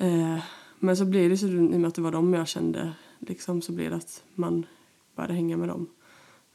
[0.07, 0.39] Eh,
[0.79, 3.63] men så blev det så, i och med att det var dem jag kände, liksom,
[3.63, 4.67] så blev det att man
[5.15, 5.87] började hänga med dem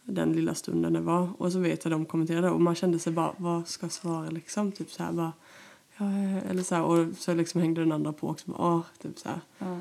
[0.03, 1.29] den lilla stunden det var.
[1.37, 4.29] Och så vet jag de kommenterade och man kände sig bara, vad ska jag svara
[4.29, 4.71] liksom?
[4.71, 5.31] Typ så här bara,
[5.97, 6.05] ja,
[6.49, 8.51] eller så här, och så liksom hängde den andra på också.
[8.51, 9.41] Bara, åh, typ så här.
[9.59, 9.77] Ja.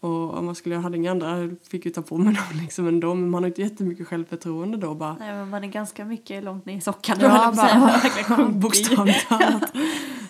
[0.00, 2.60] Och om man skulle, jag hade inga andra, jag fick ju ta på mig dem
[2.60, 3.14] liksom ändå.
[3.14, 5.16] Men man har inte jättemycket självförtroende då bara.
[5.18, 7.16] Nej, men man är ganska mycket långt ner i sockan.
[7.20, 9.72] Ja, bara, bokstavligt talat.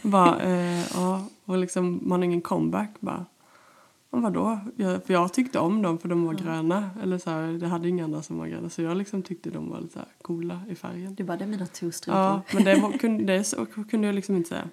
[0.03, 3.27] bara, eh, ja, och liksom, man har ingen comeback bara.
[4.13, 4.61] Men vadå?
[4.77, 6.91] Jag, för jag tyckte om dem för de var gröna.
[7.03, 8.71] Eller så här, det hade inga andra som var gröna.
[8.71, 11.15] Så jag liksom tyckte de var lite så coola i färgen.
[11.15, 12.23] Du bara, det är mina tostrumpor.
[12.23, 14.69] Ja, men det, var, kunde, det så, kunde jag liksom inte säga.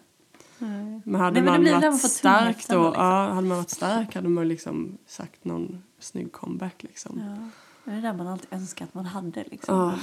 [0.60, 1.02] Nej.
[1.06, 3.04] Men hade Nej, man varit stark då, liksom.
[3.04, 7.22] ja, hade man varit stark hade man liksom sagt någon snygg comeback liksom.
[7.26, 7.50] Ja.
[7.86, 9.44] Det är det där man alltid önskar att man hade.
[9.52, 9.76] Liksom.
[9.76, 9.94] Ja,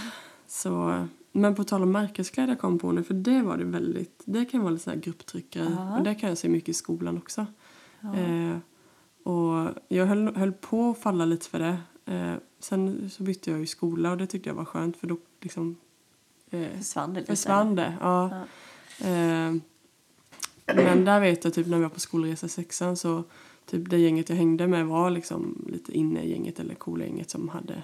[0.47, 4.45] så, men på tal om märkeskläder kom på nu, för det var det väldigt, det
[4.45, 5.99] kan vara lite så här grupptryckare Ja.
[5.99, 7.47] och det kan jag se mycket i skolan också.
[8.01, 8.17] Ja.
[8.17, 8.57] Eh,
[9.27, 11.79] och jag höll, höll på att falla lite för det.
[12.15, 15.17] Eh, sen så bytte jag ju skola och det tyckte jag var skönt för då
[15.41, 15.77] liksom
[16.51, 17.37] eh, Försvann det lite?
[17.37, 17.97] försvann det.
[18.01, 18.31] Ja.
[19.01, 19.07] Ja.
[19.07, 19.55] Eh,
[20.75, 23.25] men där vet jag typ när vi var på skolresa sexan så
[23.67, 27.31] typ det gänget jag hängde med var liksom lite inne i gänget eller coola gänget
[27.31, 27.83] som hade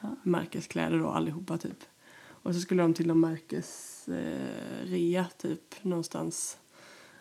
[0.00, 0.08] Ja.
[0.22, 1.78] märkeskläder då allihopa typ.
[2.26, 6.58] Och så skulle de till någon märkesrea eh, typ någonstans.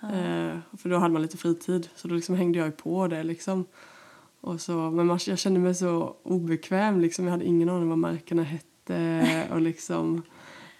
[0.02, 3.66] Eh, för då hade man lite fritid så då liksom hängde jag på det liksom.
[4.42, 7.26] Och så, men man, jag kände mig så obekväm liksom.
[7.26, 10.22] Jag hade ingen aning vad märkena hette och liksom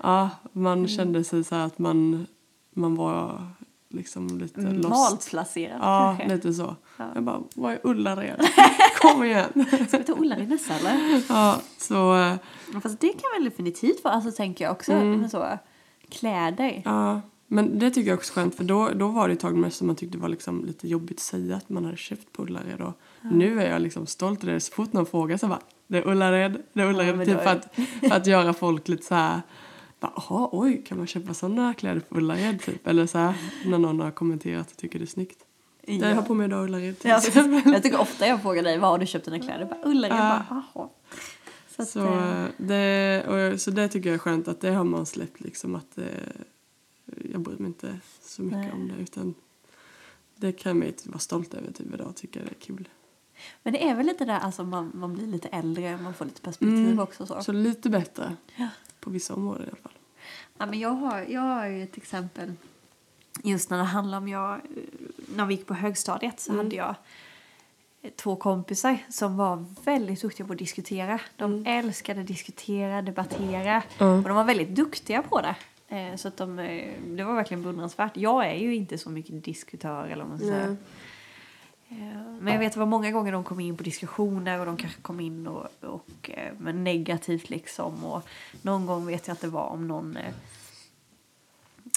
[0.04, 2.28] ja, man kände sig så att man,
[2.74, 3.48] man var
[3.90, 4.90] liksom lite Mm, lost.
[4.90, 6.36] Malplacerad Ja, kanske.
[6.36, 6.76] lite så.
[6.98, 7.06] Ja.
[7.14, 8.40] Jag bara, vad är Ullared?
[9.02, 9.66] Kom igen!
[9.88, 11.22] Ska vi ta Ullared nästa eller?
[11.30, 12.36] ja, så, eh,
[12.84, 15.30] Fast det kan väl definitivt vara, alltså tänker jag också, Mm.
[15.30, 15.58] så,
[16.10, 16.82] kläder.
[16.86, 17.22] ja.
[17.48, 19.78] Men det tycker jag också är skönt för då, då var det ett tag mest
[19.78, 22.82] som man tyckte var liksom lite jobbigt att säga att man hade köpt på Ullared.
[22.82, 24.60] Och Nu är jag liksom stolt över det.
[24.60, 27.18] Så fort någon frågar så bara, det är Ullared, det är Ullared.
[27.18, 29.42] men typ för, att, för att göra folk lite så här,
[30.00, 32.88] "Jaha, oj, kan man köpa sådana kläder på Ullared typ?
[32.88, 33.34] Eller så här,
[33.66, 35.40] när någon har kommenterat och tycker det är snyggt.
[35.88, 37.66] Det jag har på mig idag Ullared Ja, precis.
[37.66, 39.66] jag tycker ofta jag frågar dig, var har du köpt dina kläder?
[39.66, 40.44] Bara, Ullared, Ja.
[40.50, 40.88] bara, jaha.
[41.78, 44.84] Så, Så, eh, eh, det, och, så det tycker jag är skönt att det har
[44.84, 46.04] man släppt liksom att eh,
[47.32, 48.72] jag bryr mig inte så mycket Nej.
[48.72, 49.36] om det utan
[50.36, 52.90] det kan jag vara stolt över typ idag och tycka det är kul.
[53.64, 56.42] Men det är väl lite där, alltså man, man blir lite äldre, man får lite
[56.42, 57.00] perspektiv Mm.
[57.00, 57.42] också så.
[57.44, 58.68] Så lite bättre Ja.
[59.00, 59.92] på vissa områden i alla fall.
[60.58, 62.54] Ja, men jag, har, jag har ju ett exempel
[63.44, 64.62] just när det handlar om jag,
[65.36, 66.96] när vi gick på högstadiet så hade jag
[68.16, 71.20] två kompisar som var väldigt duktiga på att diskutera.
[71.36, 74.16] De älskade att diskutera, debattera Ja.
[74.18, 75.56] och de var väldigt duktiga på det.
[75.88, 78.18] Eh, Så att de, eh, det var verkligen beundransvärt.
[78.18, 80.50] Jag är ju inte så mycket diskutör eller vad man.
[81.90, 84.78] Eh, Men jag vet det var många gånger de kom in på diskussioner och de
[84.78, 88.06] kanske kom in och, och men negativt liksom.
[88.06, 88.28] Och
[88.62, 90.18] någon gång vet jag att det var om någon,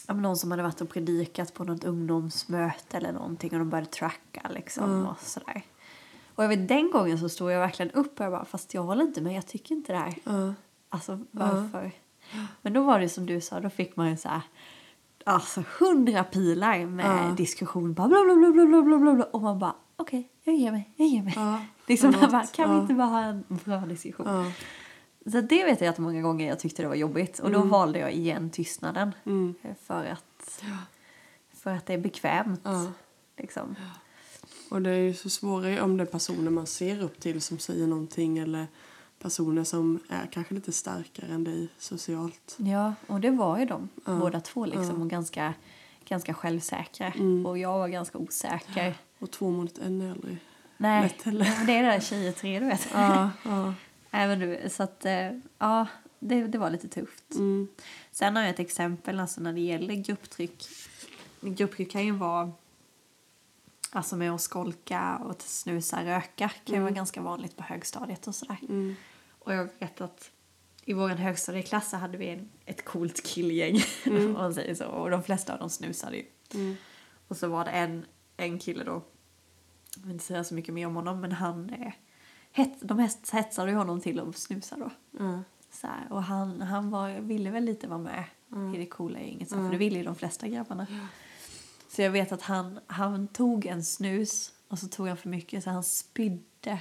[0.08, 3.90] om någon som hade varit och predikat på något ungdomsmöte eller någonting och de började
[3.90, 5.62] tracka liksom och sådär.
[6.34, 8.82] Och jag vet den gången så stod jag verkligen upp och jag bara fast jag
[8.82, 10.14] håller inte med, jag tycker inte det här.
[10.24, 10.54] Ja.
[10.88, 11.92] Alltså varför?
[12.62, 14.40] Men då var det som du sa, då fick man ju så här
[15.24, 17.34] alltså hundra pilar med Ja.
[17.36, 17.94] diskussion.
[17.94, 19.24] Bara bla, bla, bla, bla, bla, bla, bla.
[19.24, 21.32] Och man bara okej, jag ger mig, jag ger mig.
[21.36, 24.26] Ja, Liksom man bara, kan vi inte bara ha en bra diskussion?
[24.26, 24.52] Ja.
[25.30, 27.38] Så det vet jag att många gånger jag tyckte det var jobbigt.
[27.38, 29.14] Och då valde jag igen tystnaden.
[29.26, 29.54] Mm.
[29.62, 30.64] eh, För att,
[31.52, 32.66] För att det är bekvämt.
[33.36, 33.76] Liksom.
[34.70, 37.58] Och det är ju så svårare om det är personer man ser upp till som
[37.58, 38.66] säger någonting eller
[39.18, 42.56] personer som är kanske lite starkare än dig socialt.
[42.58, 44.14] Ja, och det var ju de Ja.
[44.14, 44.84] båda två liksom.
[44.96, 45.02] Ja.
[45.02, 45.54] Och ganska,
[46.04, 47.06] ganska självsäkra.
[47.12, 47.46] Mm.
[47.46, 48.94] Och jag var ganska osäker.
[49.18, 50.38] Och två mot en är aldrig
[50.76, 51.66] Nej, lätt heller.
[51.66, 52.88] det är det där tjejer tre, du vet.
[52.92, 53.74] Ja, ja.
[54.10, 54.68] Även du.
[54.70, 55.86] Så att, eh, ja,
[56.18, 57.34] det, det var lite tufft.
[57.34, 57.68] Mm.
[58.12, 60.64] Sen har jag ett exempel alltså när det gäller grupptryck.
[61.40, 62.52] Grupptryck kan ju vara
[63.90, 66.50] alltså med att skolka och snusa, röka.
[66.64, 68.56] kan ju vara ganska vanligt på högstadiet och sådär.
[68.68, 68.96] Mm.
[69.48, 70.30] Och jag vet att
[70.84, 73.80] i vår högstadieklass så hade vi en, ett coolt killgäng.
[74.06, 74.86] om man säger så.
[74.86, 76.24] Och de flesta av dem snusade ju.
[76.54, 76.76] Mm.
[77.28, 78.04] Och så var det en,
[78.36, 79.02] en kille då,
[79.96, 81.92] jag vill inte säga så mycket mer om honom, men han, eh,
[82.52, 84.90] het, de hets- hetsade ju honom till att snusa då.
[85.18, 85.42] Ja.
[85.70, 88.24] Så här, och han, han var, ville väl lite vara med
[88.74, 90.86] i det coola gänget, så, för det ville ju de flesta grabbarna.
[91.88, 95.64] Så jag vet att han, han tog en snus och så tog han för mycket
[95.64, 96.80] så han spydde.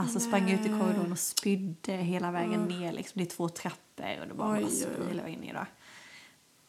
[0.00, 2.92] Alltså sprang ut i korridoren och spydde hela vägen ner.
[2.92, 3.18] Liksom.
[3.18, 4.86] Det är två trappor och det var oj.
[5.08, 5.54] hela vägen ner.
[5.54, 5.66] Då.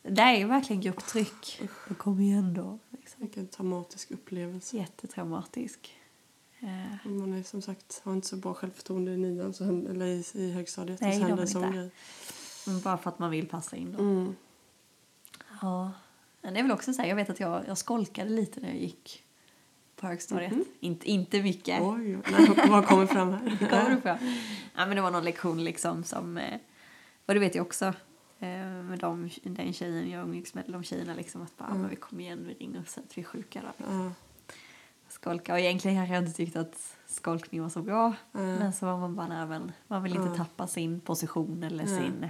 [0.10, 1.62] Det är verkligen grupptryck.
[1.88, 2.80] Det kom igen då.
[2.90, 3.22] Liksom.
[3.22, 4.78] Vilken traumatisk upplevelse.
[4.78, 5.98] Jättetraumatisk.
[6.60, 10.26] Eh, Man är som sagt har inte så bra självförtroende i nian så eller i,
[10.34, 11.02] i högstadiet.
[11.02, 11.92] Nej, så händer sån grej.
[12.68, 14.00] men bara för att man vill passa in då.
[14.00, 14.36] Mm.
[15.62, 15.92] Ja.
[16.42, 18.70] Men det är väl också så här, jag vet att jag, jag skolkade lite när
[18.70, 19.24] jag gick
[20.02, 20.54] på högstadiet.
[20.80, 21.82] Inte, inte mycket.
[21.82, 22.18] Oj.
[22.32, 23.58] Nej, vad kommer fram här?
[23.70, 24.08] Kommer på?
[24.76, 26.60] Ja, men det var någon lektion liksom som, eh,
[27.26, 27.86] och det vet jag också,
[28.40, 28.50] eh,
[28.84, 31.82] med de, den tjejen jag umgicks med, de tjejerna liksom att bara, Mm.
[31.82, 33.86] men vi kommer igen, vi ringer och säger att vi är sjuka då.
[33.88, 34.12] Ja,
[35.10, 35.54] Skolka.
[35.54, 38.14] Och egentligen kanske jag inte tyckte att skolkning var så bra.
[38.34, 38.56] Mm.
[38.56, 40.38] Men så var man bara, nej, men man vill inte Mm.
[40.38, 41.98] tappa sin position eller Mm.
[42.04, 42.30] sin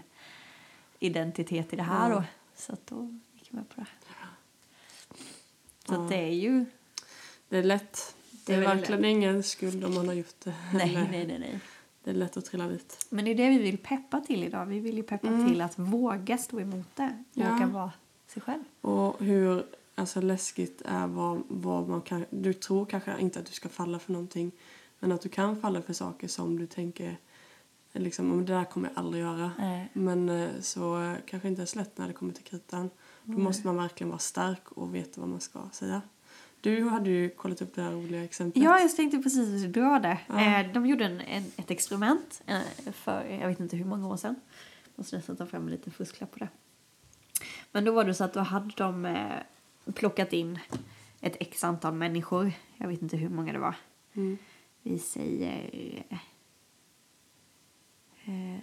[1.00, 2.18] identitet i det här Mm.
[2.18, 2.24] då.
[2.56, 3.88] Så att då gick jag med på det.
[5.86, 6.66] Så det är ju,
[7.52, 8.16] det är lätt.
[8.46, 10.54] Det är, verkligen ingen skuld om man har gjort det.
[10.74, 11.60] nej, nej, nej, nej.
[12.04, 13.06] Det är lätt att trilla dit.
[13.10, 14.66] Men det är det vi vill peppa till idag.
[14.66, 15.48] Vi vill ju peppa Mm.
[15.50, 17.24] till att våga stå emot det.
[17.34, 17.54] Ja.
[17.54, 17.92] Våga vara
[18.28, 18.64] sig själv.
[18.82, 19.64] Och hur
[19.96, 22.26] alltså, läskigt är vad, vad man kan...
[22.30, 24.52] Du tror kanske inte att du ska falla för någonting.
[25.00, 27.18] Men att du kan falla för saker som du tänker
[27.94, 29.52] liksom, om det där kommer jag aldrig göra.
[29.60, 29.90] Nej.
[29.94, 32.90] Men eh, så eh, kanske inte är så lätt när det kommer till kritan.
[33.24, 36.02] Då måste man verkligen vara stark och veta vad man ska säga.
[36.62, 38.64] Du hade ju kollat upp det här roliga exemplet.
[38.64, 40.20] Ja, jag tänkte precis dra det.
[40.28, 40.60] Ja.
[40.60, 44.18] Eh, De gjorde en, en, ett experiment eh, för jag vet inte hur många år
[44.18, 44.36] sedan.
[44.96, 46.48] Måste nästan ta fram en liten fusklapp på det.
[47.72, 50.60] Men då var det så att då hade de eh, plockat in
[51.22, 52.52] ett x antal människor.
[52.78, 53.76] Jag vet inte hur många det var.
[54.14, 54.38] Mm.
[54.82, 55.70] Vi säger...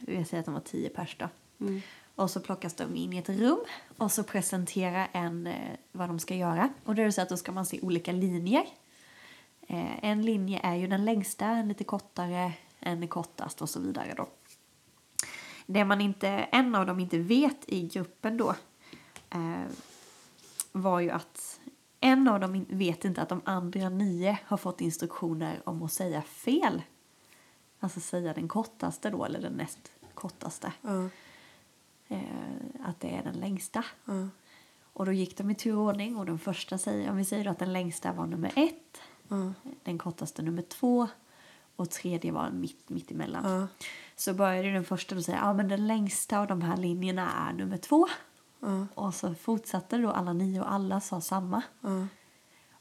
[0.01, 1.29] Vi säger att de var tio pers då.
[1.61, 1.81] Mm.
[2.19, 3.59] Och så plockas de in i ett rum
[3.97, 6.69] och så presenterar en eh, vad de ska göra.
[6.85, 8.67] Och då är det så att då ska man se olika linjer.
[9.61, 14.15] Eh, en linje är ju den längsta, en lite kortare, en kortast och så vidare
[14.17, 14.29] då.
[15.67, 18.55] Det man inte, en av dem inte vet i gruppen då
[19.31, 19.67] eh,
[20.73, 21.61] var ju att
[22.01, 26.23] en av dem vet inte att de andra nio har fått instruktioner om att säga
[26.23, 26.83] fel.
[27.81, 30.73] Alltså säga den kortaste då, eller den näst kortaste.
[30.85, 31.11] Mm.
[32.09, 32.21] Eh,
[32.85, 33.85] att det är den längsta.
[34.05, 34.29] ja,
[34.93, 37.47] Och då gick de i tur och ordning och den första säger, om vi säger
[37.49, 41.09] att den längsta var nummer ett, ja, den kortaste nummer två
[41.77, 43.61] och tredje var mitt, mitt emellan.
[43.61, 43.69] ja,
[44.17, 47.53] Så började den första då säga, ja men den längsta av de här linjerna är
[47.53, 48.07] nummer två.
[48.61, 51.63] ja, Och så fortsatte då alla nio och alla sa samma.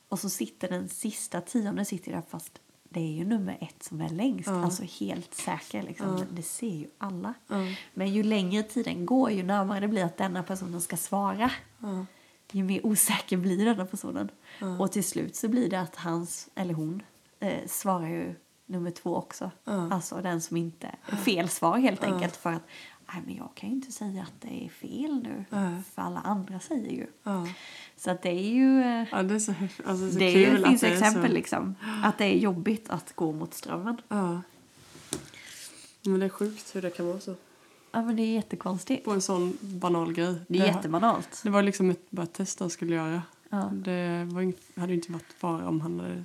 [0.10, 2.60] Och så sitter den sista tionde sitter där fast
[2.98, 4.48] det är ju nummer ett som är längst.
[4.48, 4.64] Ja.
[4.64, 6.18] Alltså helt säker liksom.
[6.18, 6.26] Ja.
[6.30, 7.34] Det ser ju alla.
[7.48, 7.56] ja,
[7.94, 11.52] Men ju längre tiden går ju närmare det blir att denna personen ska svara.
[12.52, 14.30] Ju mer osäker blir denna personen.
[14.80, 17.02] Och till slut så blir det att hans, eller hon,
[17.40, 19.52] eh, svarar ju nummer två också.
[19.66, 22.36] Alltså den som inte, fel svar helt enkelt.
[22.36, 22.64] För att,
[23.14, 25.46] nej men jag kan ju inte säga att det är fel nu.
[25.50, 25.82] Nej.
[25.96, 27.08] För alla andra säger ju.
[27.24, 27.48] ja.
[27.98, 28.82] Så att det är ju...
[28.82, 29.54] eh, Ja, det är så,
[29.86, 31.34] alltså, så det kul finns att det exempel är så...
[31.34, 31.76] liksom.
[32.04, 33.98] Att det är jobbigt att gå mot strömmen.
[34.08, 34.42] Ja.
[36.04, 37.36] Men det är sjukt hur det kan vara så.
[37.92, 39.06] Ja men det är jättekonstigt.
[39.06, 40.36] På en sån banal grej.
[40.48, 41.42] Det är jättebanalt.
[41.44, 43.22] Det var liksom ett, bara ett test han skulle göra.
[43.50, 43.72] Ja.
[43.74, 46.24] Det var ing, hade ju inte varit fara om han hade,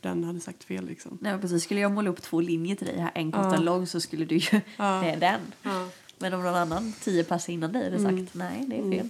[0.00, 1.18] den hade sagt fel liksom.
[1.20, 1.62] Nej, precis.
[1.64, 3.56] Skulle jag måla upp två linjer till dig här, en kort och Ja.
[3.56, 4.60] en lång, så skulle du ju...
[4.76, 5.00] Ja.
[5.02, 5.40] Det är den.
[5.62, 5.88] Ja.
[6.18, 8.26] Men om någon annan tio pass innan dig hade sagt Mm.
[8.32, 8.92] nej, det är fel.
[8.92, 9.08] Mm.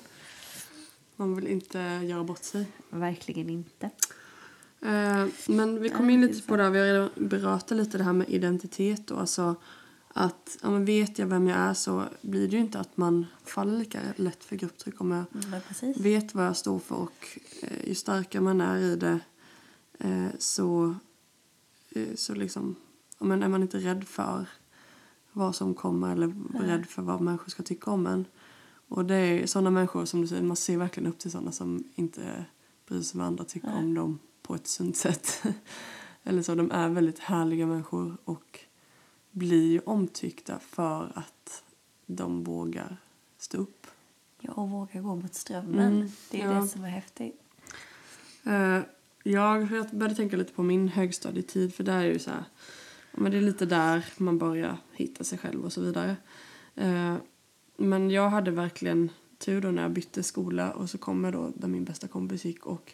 [1.17, 2.67] Man vill inte göra bort sig.
[2.91, 3.91] Verkligen inte.
[4.83, 8.05] Eh, men vi kom in lite på det här, vi har redan berört lite det
[8.05, 9.57] här med identitet och alltså
[10.09, 13.27] att ja, men vet jag vem jag är så blir det ju inte att man
[13.45, 15.25] faller lika lätt för grupptryck om jag
[15.97, 19.19] vet vad jag står för och eh, ju starkare man är i det
[19.99, 20.95] eh, så,
[21.91, 22.77] eh, så liksom,
[23.19, 24.47] ja, men är man inte rädd för
[25.37, 28.25] vad som kommer eller rädd för vad människor ska tycka om en.
[28.89, 31.85] Och det är sådana människor som du säger, man ser verkligen upp till sådana som
[31.95, 32.45] inte
[32.87, 35.43] bryr sig vad andra tycker om dem på ett sunt sätt.
[36.25, 38.61] eller så, de är väldigt härliga människor och
[39.31, 41.65] blir ju omtyckta för att
[42.07, 42.97] de vågar
[43.39, 43.87] stå upp.
[44.41, 45.97] Ja, och våga gå mot strömmen.
[45.97, 46.61] Mm, Det är ja.
[46.61, 47.41] det som är häftigt.
[48.45, 48.81] Eh,
[49.23, 52.45] jag började tänka lite på min högstadietid för där är ju så här,
[53.17, 56.17] men det är lite där man börjar hitta sig själv och så vidare.
[56.75, 57.15] Eh,
[57.77, 61.53] men jag hade verkligen tur då när jag bytte skola och så kom jag då
[61.55, 62.93] där min bästa kompis gick och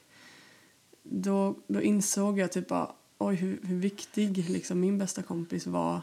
[1.03, 6.01] då, då insåg jag typ bara, oj hur, hur viktig liksom min bästa kompis var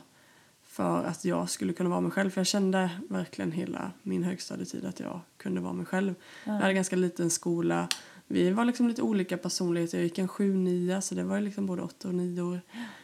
[0.63, 2.29] för att jag skulle kunna vara mig själv.
[2.29, 6.15] För jag kände verkligen hela min högstadietid att jag kunde vara mig själv.
[6.43, 7.87] Jag hade ganska liten skola.
[8.27, 9.97] Vi var liksom lite olika personligheter.
[9.97, 12.61] Jag gick en 7-9 så det var liksom både 8 och 9 år.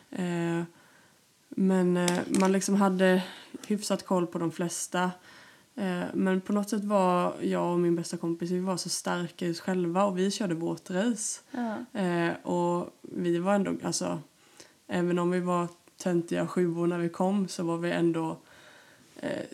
[0.10, 0.63] Eh,
[1.56, 3.24] men eh, man liksom hade
[3.68, 5.12] hyfsat koll på de flesta.
[5.76, 9.46] Eh, men på något sätt var jag och min bästa kompis vi var så starka
[9.46, 11.41] i oss själva och vi körde vårt race.
[11.52, 12.00] Ja.
[12.02, 14.20] Eh, och vi var ändå, alltså,
[14.88, 18.38] även om vi var töntiga sjuor när vi kom så var vi ändå
[19.15, 19.46] eh,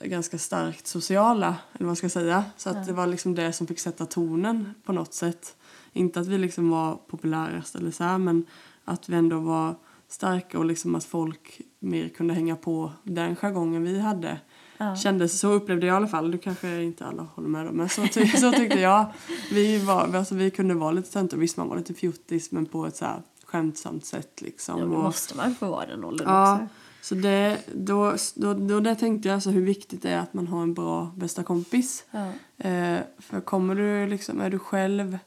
[0.00, 2.44] ganska starkt sociala, eller vad man ska säga.
[2.56, 5.56] Så att det var liksom det som fick sätta tonen på något sätt.
[5.92, 8.46] Inte att vi liksom var populärast eller så här, men
[8.84, 9.74] att vi ändå var
[10.12, 14.40] starka och liksom att folk mer kunde hänga på den jargongen vi hade.
[14.78, 14.96] Ja.
[14.96, 16.30] Kändes, så upplevde jag i alla fall.
[16.30, 19.06] Du kanske inte alla håller med om, men så, ty- så tyckte jag.
[19.52, 21.40] Vi, var, alltså, vi kunde vara lite töntiga.
[21.40, 24.78] Visst, man var lite fjuttis, men på ett så här skämtsamt sätt liksom.
[24.80, 26.66] Ja, då måste man få vara den åldern Ja, också.
[27.02, 30.46] så det, då, då, då där tänkte jag alltså hur viktigt det är att man
[30.46, 32.04] har en bra bästa kompis.
[32.10, 32.26] Ja.
[32.68, 35.18] Eh, för kommer du liksom, är du själv,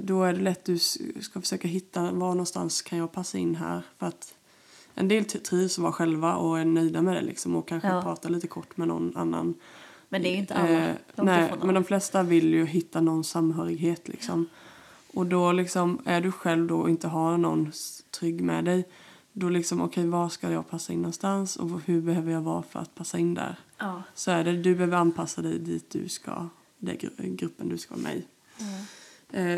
[0.00, 3.54] då är det lätt du s- ska försöka hitta var någonstans kan jag passa in
[3.56, 3.82] här.
[3.98, 4.34] För att
[4.94, 8.02] en del trivs att vara själva och är nöjda med det liksom och kanske Ja.
[8.02, 9.54] prata lite kort med någon annan.
[10.08, 10.68] Men det är inte alla.
[10.88, 14.46] Eh, nej, men de flesta vill ju hitta någon samhörighet liksom.
[15.14, 17.72] Och då liksom, är du själv då och inte har någon
[18.18, 18.88] trygg med dig,
[19.32, 22.80] då liksom, okej, var ska jag passa in någonstans och hur behöver jag vara för
[22.80, 23.56] att passa in där?
[23.78, 24.02] Ja.
[24.14, 27.94] Så är det, du behöver anpassa dig dit du ska, den gru- gruppen du ska
[27.94, 28.24] vara med i.
[28.58, 28.82] Eh,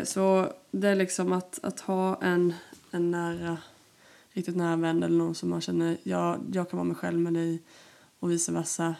[0.05, 2.53] så det är liksom att, att ha en,
[2.91, 3.57] en nära,
[4.31, 7.33] riktigt nära vän eller någon som man känner, jag, jag kan vara mig själv med
[7.33, 7.61] dig
[8.19, 8.95] och vice versa.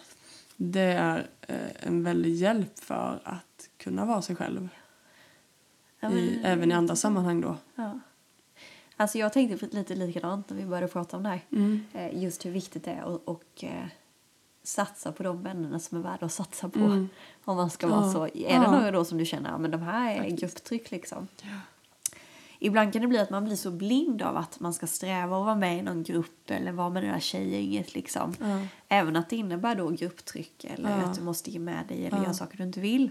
[0.55, 4.69] Det är eh, en väldig hjälp för att kunna vara sig själv.
[5.99, 7.57] Ja, men- I, även i andra sammanhang då.
[7.75, 7.99] Ja.
[8.95, 11.41] Alltså jag tänkte lite likadant när vi började prata om det här.
[11.51, 11.83] Mm.
[11.93, 13.85] Eh, Just hur viktigt det är och, eh,
[14.67, 16.79] satsa på de vännerna som är värda att satsa på.
[16.79, 17.09] Mm.
[17.45, 17.95] Om man ska Ja.
[17.99, 18.23] vara så.
[18.25, 18.71] Är det Ja.
[18.71, 21.27] några då som du känner, ja men de här är grupptryck liksom.
[22.59, 25.45] Ibland kan det bli att man blir så blind av att man ska sträva och
[25.45, 28.33] vara med i någon grupp eller vara med det där tjejgänget liksom.
[28.87, 32.33] Även att det innebär då grupptryck eller att du måste ge med dig eller göra
[32.33, 33.09] saker du inte vill.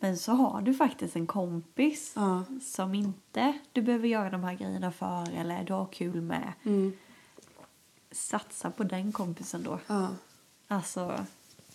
[0.00, 2.44] Men så har du faktiskt en kompis Ja.
[2.62, 6.52] som inte du behöver göra de här grejerna för eller du har kul med.
[6.64, 6.92] Mm.
[8.10, 9.78] Satsa på den kompisen då.
[9.86, 10.08] Ja.
[10.68, 11.24] Alltså,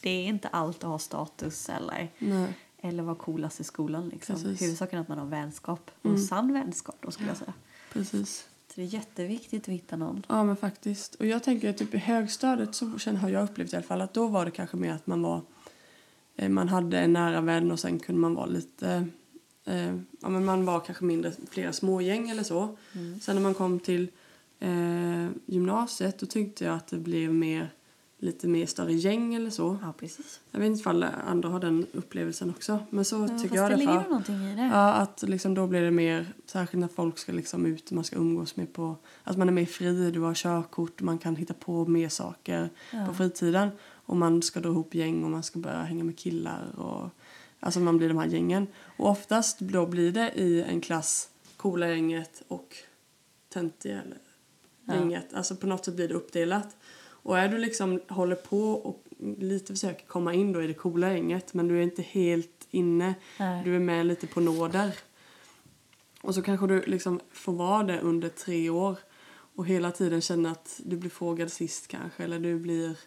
[0.01, 2.53] det är inte allt att ha status eller, Nej.
[2.81, 4.09] eller vara coolast i skolan.
[4.09, 4.35] Liksom.
[4.35, 4.61] Precis.
[4.61, 5.91] Huvudsaken är att man har vänskap.
[6.01, 6.21] Och Mm.
[6.21, 7.53] sann vänskap då skulle jag säga.
[7.93, 8.47] Precis.
[8.67, 10.25] Så det är jätteviktigt att hitta någon.
[10.29, 11.15] Ja men faktiskt.
[11.15, 12.85] Och jag tänker typ i högstadiet så
[13.21, 15.41] har jag upplevt i alla fall att då var det kanske mer att man var
[16.35, 19.07] eh, man hade en nära vän och sen kunde man vara lite
[19.65, 22.77] eh, ja men man var kanske mindre flera smågäng eller så.
[23.21, 24.07] Sen när man kom till
[24.59, 27.73] eh, gymnasiet då tyckte jag att det blev mer
[28.23, 29.77] lite mer större gäng eller så.
[29.81, 30.39] Ja, precis.
[30.51, 33.77] Jag vet inte om andra har den upplevelsen också men så Ja, tycker jag det
[33.77, 34.61] ligger någonting i det.
[34.73, 38.15] Ja, att liksom då blir det mer, särskilt när folk ska liksom ut, man ska
[38.15, 41.85] umgås med på, att man är mer fri, du har körkort, man kan hitta på
[41.85, 43.05] mer saker Ja.
[43.07, 43.69] på fritiden.
[44.05, 47.09] Och man ska dra ihop gäng och man ska börja hänga med killar och,
[47.59, 48.67] alltså man blir de här gängen.
[48.97, 52.75] Och oftast då blir det i en klass, coola gänget och
[53.53, 54.17] töntiga eller
[54.85, 54.95] Ja.
[54.95, 55.33] gänget.
[55.33, 56.75] Alltså på något sätt blir det uppdelat.
[57.23, 59.03] Och är du liksom håller på och
[59.37, 63.13] lite försöker komma in då i det coola gänget men du är inte helt inne.
[63.39, 63.63] Nej.
[63.63, 64.91] Du är med lite på nåder.
[66.21, 68.97] Och så kanske du liksom får vara det under tre år
[69.55, 72.97] och hela tiden känna att du blir frågad sist kanske eller du blir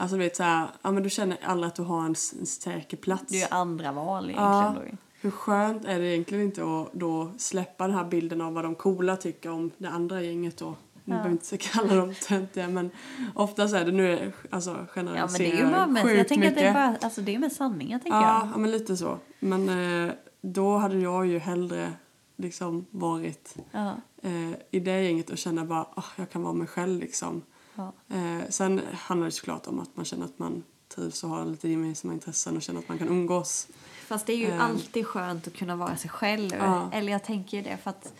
[0.00, 2.96] Alltså vet så här, ja men du känner aldrig att du har en, en säker
[2.96, 3.24] plats.
[3.32, 4.74] Det är andra val egentligen Ja.
[4.90, 4.96] då.
[5.20, 8.74] Hur skönt är det egentligen inte att då släppa den här bilden av vad de
[8.74, 10.74] coola tycker om det andra gänget då?
[11.08, 12.90] Nu behöver inte kalla dem töntiga men
[13.34, 16.48] oftast är det nu alltså Ja generaliserar men det är ju bara sjukt jag tänker
[16.48, 16.74] att det är mycket.
[17.00, 18.48] bara, alltså det är med sanningar tänker Ja, jag.
[18.54, 19.18] ja, men lite så.
[19.40, 19.68] Men
[20.08, 21.92] eh, då hade jag ju hellre
[22.36, 23.94] liksom varit Ja.
[24.22, 27.42] eh, i det gänget och känna bara att jag kan vara mig själv liksom.
[27.74, 27.92] Ja.
[28.08, 30.62] Eh, sen handlar det såklart om att man känner att man
[30.94, 33.68] trivs och har lite gemensamma intressen och känner att man kan umgås.
[34.06, 34.60] Fast det är ju Ehm.
[34.60, 36.50] alltid skönt att kunna vara sig själv.
[36.58, 36.90] Ja.
[36.92, 38.12] Eller jag tänker det för att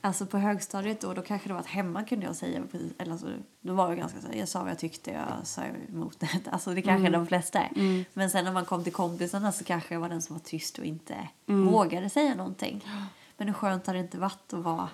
[0.00, 2.62] Alltså på högstadiet då, då kanske det var att hemma kunde jag säga
[2.98, 3.26] eller alltså,
[3.60, 6.28] då var jag ganska så jag sa vad jag tyckte, jag sa emot det.
[6.52, 8.04] Alltså det kanske de flesta är.
[8.18, 10.78] Men sen när man kom till kompisarna så kanske jag var den som var tyst
[10.78, 12.84] och inte vågade säga någonting.
[13.36, 14.88] Men hur skönt har det inte varit att vara,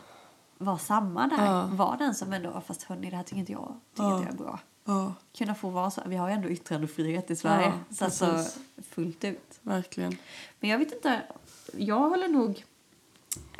[0.58, 1.44] vara samma där?
[1.46, 1.66] Ja.
[1.72, 4.16] Vara den som ändå, fast hörni det här tycker inte jag, tycker Ja.
[4.18, 4.58] inte jag är bra.
[4.84, 7.72] Ja, Kunna få vara så, vi har ju ändå yttrandefrihet i Sverige.
[7.88, 8.44] Ja, så alltså
[8.90, 9.58] fullt ut.
[9.62, 10.16] verkligen.
[10.60, 11.22] Men jag vet inte,
[11.76, 12.64] jag håller nog...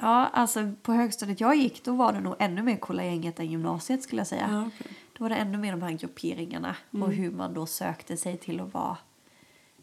[0.00, 3.50] Ja, alltså på högstadiet jag gick då var det nog ännu mer coola gänget än
[3.50, 4.48] gymnasiet skulle jag säga.
[4.52, 4.92] Ja, okej.
[5.18, 8.60] Då var det ännu mer de här grupperingarna och hur man då sökte sig till
[8.60, 8.96] att vara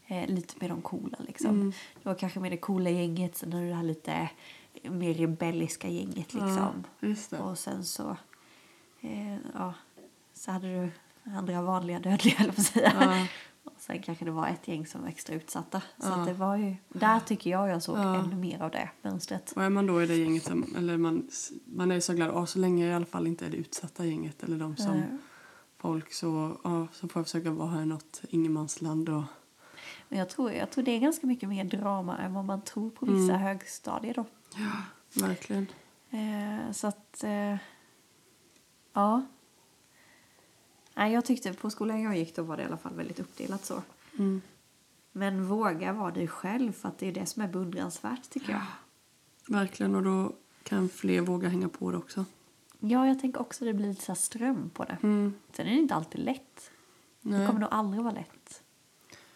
[0.06, 1.72] eh, lite mer de coola liksom.
[2.02, 4.28] Det var kanske mer det coola gänget, sen hade det här lite
[4.82, 6.84] mer rebelliska gänget liksom.
[7.00, 7.38] Ja.
[7.38, 8.16] Och sen så,
[9.00, 9.74] eh, ja,
[10.34, 10.90] så hade du
[11.36, 12.92] andra vanliga dödliga, eller säga.
[13.00, 13.26] Ja.
[13.78, 15.80] Sen kanske det var ett gäng som var extra utsatta.
[15.98, 16.16] Så Ja.
[16.16, 18.14] det var ju, där tycker jag jag såg Ja.
[18.16, 19.52] ännu mer av det mönstret.
[19.56, 21.28] Och är man då i det gänget, som, eller man,
[21.64, 24.04] man är så glad, åh, så länge jag i alla fall inte är det utsatta
[24.06, 25.04] gänget eller de som Eh,
[25.78, 29.22] folk så, ja, så får jag försöka vara här i något ingenmansland och
[30.08, 32.90] Men jag tror, jag tror det är ganska mycket mer drama än vad man tror
[32.90, 33.40] på vissa Mm.
[33.40, 34.24] högstadier då.
[35.20, 35.66] verkligen.
[36.10, 37.56] Eh, så att, eh,
[38.92, 39.22] ja.
[40.94, 43.64] Nej, jag tyckte på skolan jag gick då var det i alla fall väldigt uppdelat
[43.64, 43.82] så.
[44.18, 44.42] Mm.
[45.12, 48.62] Men våga vara dig själv för att det är det som är beundransvärt tycker jag.
[49.48, 50.32] Verkligen och då
[50.62, 52.24] kan fler våga hänga på det också.
[52.78, 54.98] Ja, jag tänker också att det blir lite så ström på det.
[55.02, 55.34] Mm.
[55.52, 56.70] Sen är det inte alltid lätt.
[57.20, 57.46] Det Nej.
[57.46, 58.62] kommer nog aldrig vara lätt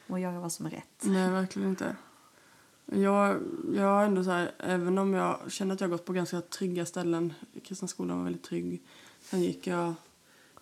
[0.06, 1.02] att göra vad som är rätt.
[1.02, 1.96] Nej, verkligen inte.
[2.86, 3.42] Jag,
[3.74, 6.86] jag ändå så här, även om jag känner att jag har gått på ganska trygga
[6.86, 7.34] ställen.
[7.64, 8.82] Kristna skolan var väldigt trygg.
[9.20, 9.94] Sen gick jag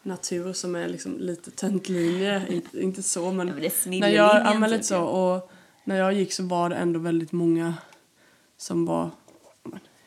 [0.06, 2.62] natur som är liksom lite töntlinje.
[2.72, 3.48] inte, så men.
[3.48, 3.52] Ja,
[4.00, 5.02] när jag, ja, men lite så.
[5.02, 5.50] Och
[5.84, 7.74] när jag gick så var det ändå väldigt många
[8.56, 9.10] som var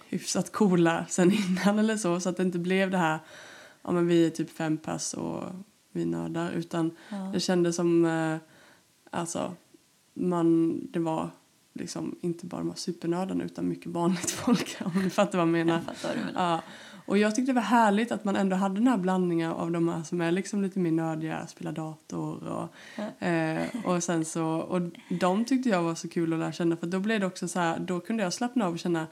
[0.10, 2.20] hyfsat coola sen innan eller så.
[2.20, 3.20] Så att det inte blev det här,
[3.82, 5.44] ja men vi är typ fem pass och
[5.92, 6.52] vi nördar.
[6.52, 7.30] Utan Ja.
[7.34, 8.38] det kändes som, eh,
[9.12, 9.56] alltså,
[10.14, 11.30] man, det var
[11.74, 15.52] liksom inte bara de här supernördarna utan mycket vanligt folk om du fattar vad jag
[15.52, 15.74] menar.
[15.74, 16.52] Jag fattar vad du menar.
[16.52, 16.62] Ja.
[17.10, 19.90] Och jag tyckte det var härligt att man ändå hade den här blandningen av de
[19.90, 24.82] här som är liksom lite mer nördiga, spelar dator och, eh, och sen så, och
[25.20, 27.60] de tyckte jag var så kul att lära känna för då blev det också så
[27.60, 29.08] här, då kunde jag slappna av och känna,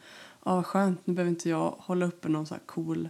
[0.45, 3.10] ja vad skönt, nu behöver inte jag hålla uppe någon så här cool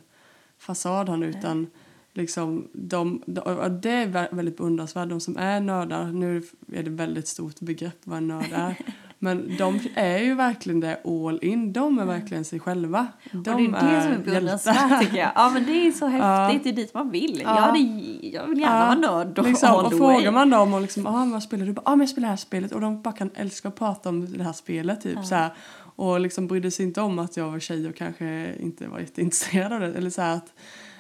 [0.58, 1.68] fasad här nu utan
[2.14, 6.90] liksom de, de, det är vä- väldigt beundransvärt, de som är nördar, nu är det
[6.90, 8.78] väldigt stort begrepp vad en nörd är,
[9.20, 13.08] men de är ju verkligen det all in, de är verkligen sig själva.
[13.32, 15.32] De och det är det som är beundransvärt tycker jag.
[15.36, 17.42] Ja men det är så häftigt, det är dit man vill.
[17.44, 17.56] Ja.
[17.56, 17.80] Jag, hade,
[18.22, 20.16] jag vill gärna vara nörd liksom, all och the way.
[20.16, 21.74] frågar man dem och liksom, ah, vad spelar du?
[21.76, 24.10] Ja, ah, men jag spelar det här spelet och de bara kan älska att prata
[24.10, 25.50] om det här spelet typ så här.
[25.96, 29.74] Och liksom brydde sig inte om att jag var tjej och kanske inte var jätteintresserad
[29.74, 30.54] av det eller så att,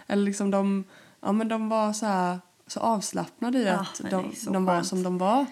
[0.08, 0.84] eller liksom de,
[1.22, 5.04] ja men de var så här så avslappnade i Ja, att de, de var som
[5.04, 5.46] de var.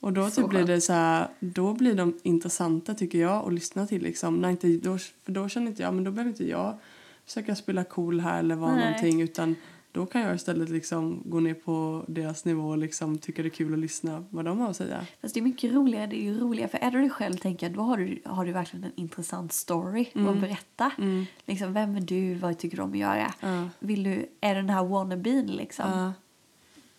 [0.00, 3.86] Och då typ blir det så här, då blir de intressanta tycker jag att lyssna
[3.86, 4.40] till liksom.
[4.40, 6.78] När inte, då, för då känner inte jag, men då behöver inte jag
[7.26, 8.84] försöka spela cool här eller vara Nej.
[8.84, 9.56] någonting utan
[9.92, 13.50] då kan jag istället liksom gå ner på deras nivå och liksom tycka det är
[13.50, 15.06] kul att lyssna vad de har att säga.
[15.22, 17.66] Fast det är mycket roligare, det är ju roligare för är du dig själv tänker
[17.66, 20.92] jag, då har du, har du verkligen en intressant story att berätta.
[20.98, 21.26] Mm.
[21.46, 23.34] Liksom, vem är du, vad tycker du om att göra?
[23.40, 23.68] Ja.
[23.78, 25.90] Vill du, är du den här wannabeen liksom?
[25.90, 26.12] Ja.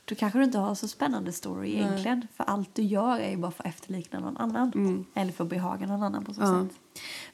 [0.06, 1.78] Då kanske du inte har så spännande story Nej.
[1.78, 2.28] egentligen.
[2.36, 4.72] För allt du gör är ju bara för att efterlikna någon annan.
[4.76, 5.06] Mm.
[5.14, 6.64] Eller för att behaga någon annan på så Ja.
[6.68, 6.78] sätt.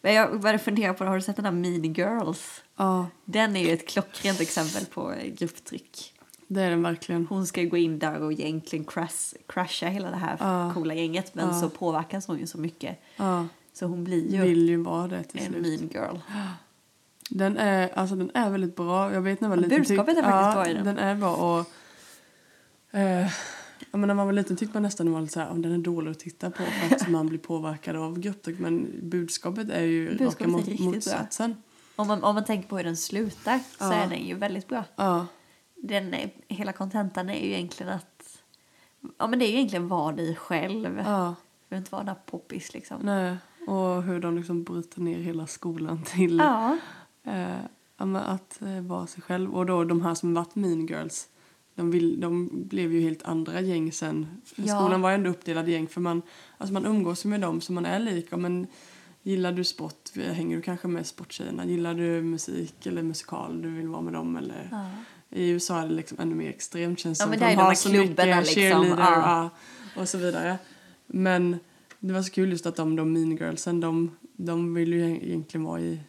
[0.01, 2.63] Men jag började fundera på, har du sett den här Mean Girls?
[2.75, 6.13] ja, Den är ju ett klockrent exempel på eh, grupptryck.
[6.47, 7.25] det är den verkligen.
[7.29, 10.71] Hon ska gå in där och egentligen crash, crasha hela det här Ja.
[10.73, 11.35] coola gänget.
[11.35, 12.99] Men så påverkas hon ju så mycket.
[13.73, 15.61] Så hon blir ju vill ju vara det till en slut.
[15.61, 16.17] mean girl.
[17.29, 19.13] Den är, alltså, den är väldigt bra.
[19.13, 19.77] Jag vet när jag var liten.
[19.79, 20.85] budskapet tyck- är faktiskt ja, bra i den.
[20.85, 21.65] Den är bra och...
[22.91, 23.21] Eh,
[23.91, 25.77] ja, men när man var liten tyckte man nästan lite så här, om den är
[25.77, 28.59] dålig att titta på för att man blir påverkad av grupptryck.
[28.59, 30.75] Men budskapet är ju Budskapet raka mot, bra.
[30.85, 31.55] motsatsen.
[31.95, 33.93] Om man, om man tänker på hur den slutar så Ja.
[33.93, 34.83] är den ju väldigt bra.
[34.95, 35.25] Ja,
[35.75, 38.37] Den är, hela kontentan är ju egentligen att...
[39.17, 40.97] Ja men det är ju egentligen var dig själv.
[41.05, 42.97] ja, Du behöver inte vara den här poppis liksom.
[43.01, 43.37] nej.
[43.67, 46.37] Och hur de liksom bryter ner hela skolan till...
[46.37, 46.77] Ja.
[47.23, 47.57] Eh,
[48.15, 49.55] att eh, vara sig själv.
[49.55, 51.27] Och då de här som varit mean girls,
[51.77, 54.27] de, vill, de blev ju helt andra gäng sen.
[54.55, 54.79] Ja.
[54.79, 56.21] Skolan var ju ändå uppdelad i gäng för man,
[56.57, 58.37] alltså man umgås med dem som man är lika.
[58.37, 58.67] Men
[59.23, 61.65] gillar du sport hänger du kanske med sporttjejerna.
[61.65, 64.37] Gillar du musik eller musikal, du vill vara med dem.
[64.37, 64.89] Eller, Ja.
[65.29, 68.25] I USA är det liksom ännu mer extremt känns Ja, som, de har så mycket
[68.25, 69.49] liksom, cheerleader ja.
[69.95, 70.57] ja, och så vidare.
[71.07, 71.59] Men
[71.99, 75.63] det var så kul just att de, de mean girlsen, de, de vill ju egentligen
[75.63, 75.99] vara i...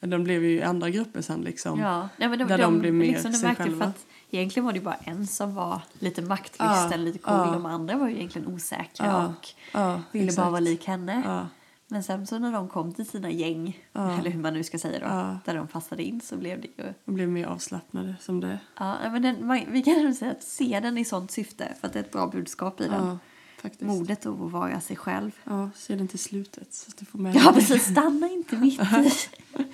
[0.00, 1.80] De blev ju i andra grupper sen liksom.
[1.80, 3.84] Ja, nej, men de, Där de, de blir mer liksom, sig själva.
[3.84, 7.34] Att egentligen var det bara en som var lite maktlysten, Ja, lite cool.
[7.34, 7.50] ja.
[7.52, 10.36] De andra var ju egentligen osäkra Ja, och ja, ville exakt.
[10.44, 11.46] bara vara lik henne.
[11.90, 14.98] Men sen så när de kom till sina gäng, eller hur man nu ska säga
[15.08, 16.94] då, där de passade in så blev det ju...
[17.04, 18.58] de blev mer avslappnade som det.
[18.78, 21.92] Ja, men den, vi kan nog säga att se den i sånt syfte, för att
[21.92, 23.18] det är ett bra budskap i den.
[23.62, 23.82] Faktiskt.
[23.82, 25.30] Modet att vara sig själv.
[25.44, 26.74] Ja, se den till slutet.
[26.74, 27.82] Så att du får med Ja, precis.
[27.82, 29.12] Stanna inte mitt i.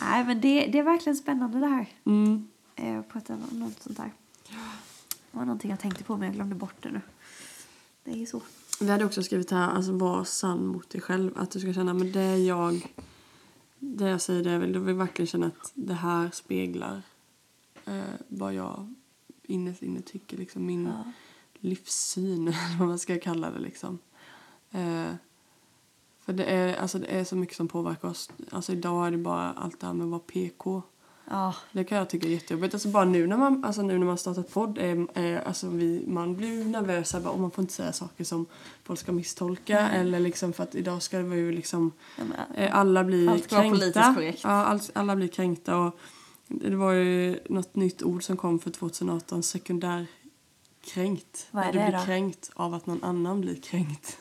[0.00, 1.86] Nej, men det, det är verkligen spännande det här.
[2.06, 2.48] Mm.
[2.80, 4.12] Eh, på ett, något sånt där.
[4.48, 7.00] Det var någonting jag tänkte på men jag glömde bort det nu.
[8.04, 8.42] Det är ju så.
[8.80, 11.38] Vi hade också skrivit här, alltså var sann mot dig själv.
[11.38, 12.94] Att du ska känna, men det är jag,
[13.78, 14.72] det jag säger det jag vill.
[14.72, 17.02] Du vill verkligen känna att det här speglar
[17.84, 18.94] eh, vad jag
[19.42, 20.36] innerst inne tycker.
[20.36, 21.04] Liksom min Ja.
[21.60, 23.98] livssyn, vad man ska kalla det liksom.
[24.70, 25.12] Eh,
[26.20, 28.30] för det är, alltså det är så mycket som påverkar oss.
[28.50, 30.82] Alltså idag är det bara allt det här med att vara PK.
[31.32, 32.74] Ja, Det kan jag tycka är jättejobbigt.
[32.74, 36.04] Alltså bara nu när man, alltså nu när man startat podd, är, är, alltså vi,
[36.06, 38.46] man blir ju nervös och man får inte säga saker som
[38.84, 39.88] folk ska misstolka.
[39.88, 41.92] Eller liksom för att idag ska vi ju liksom,
[42.54, 43.70] eh, alla blir Allt kränkta.
[43.78, 44.40] politiskt korrekt.
[44.44, 45.76] Ja, allt, alla blir kränkta.
[45.78, 45.98] Och
[46.46, 51.46] det var ju något nytt ord som kom för 2018, sekundärkränkt.
[51.50, 52.04] Vad är När du det blir då?
[52.04, 54.18] kränkt av att någon annan blir kränkt.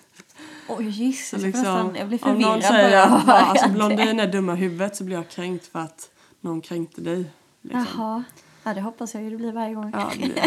[0.70, 1.42] Oj, Jesus.
[1.42, 3.74] Liksom, jag blir om någon förvirrad säger att alltså, det.
[3.74, 6.10] blondin är dumma huvudet så blir jag kränkt för att
[6.42, 7.26] någon kränkte dig.
[7.62, 7.86] Liksom.
[7.98, 8.24] Jaha.
[8.64, 9.92] Ja, det hoppas jag ju det blir varje gång.
[9.94, 10.44] Ja, det blir.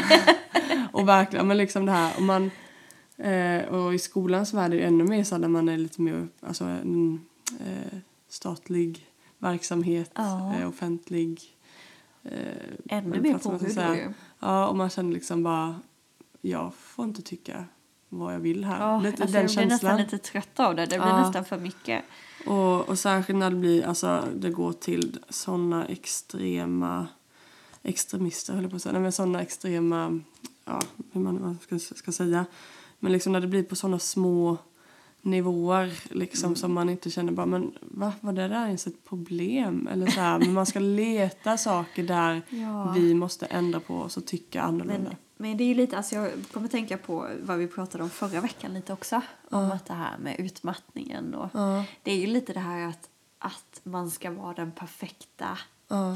[0.93, 2.51] Och verkligen, men liksom det här, om man,
[3.17, 6.29] eh, och i skolans värld är det ännu mer så när man är lite mer,
[6.41, 7.21] alltså en
[7.61, 9.07] eh, statlig
[9.39, 10.55] verksamhet, Ja.
[10.55, 11.41] eh, offentlig.
[12.25, 12.31] Eh,
[12.89, 13.89] Ännu mer plats, på man ska hur säga.
[13.89, 14.13] då ju.
[14.41, 15.81] Ja, och man känner liksom bara,
[16.41, 17.65] jag får inte tycka
[18.09, 18.81] vad jag vill här.
[18.81, 19.97] Ja, lite alltså den jag blir nästan känslan.
[19.97, 20.83] lite trött av det.
[20.87, 21.21] Det blir Ja.
[21.27, 22.05] nästan för mycket.
[22.47, 27.07] Och, och särskilt när det blir, alltså det går till såna extrema
[27.83, 28.93] extremister höll jag på att säga.
[28.93, 30.21] Nej, men såna extrema,
[30.65, 30.81] ja
[31.13, 32.45] hur man, man ska, ska säga.
[32.99, 34.57] Men liksom när det blir på såna små
[35.23, 36.57] nivåer liksom Mm.
[36.57, 39.89] som man inte känner bara men va, var det där ens ett problem?
[39.93, 42.93] Eller så här, men man ska leta saker där Ja.
[42.97, 45.11] vi måste ändra på oss och tycka annorlunda.
[45.11, 48.11] Men, men det är ju lite, alltså jag kommer tänka på vad vi pratade om
[48.11, 49.21] förra veckan lite också.
[49.51, 51.49] Om att det här med utmattningen och
[52.03, 55.59] det är ju lite det här att, att man ska vara den perfekta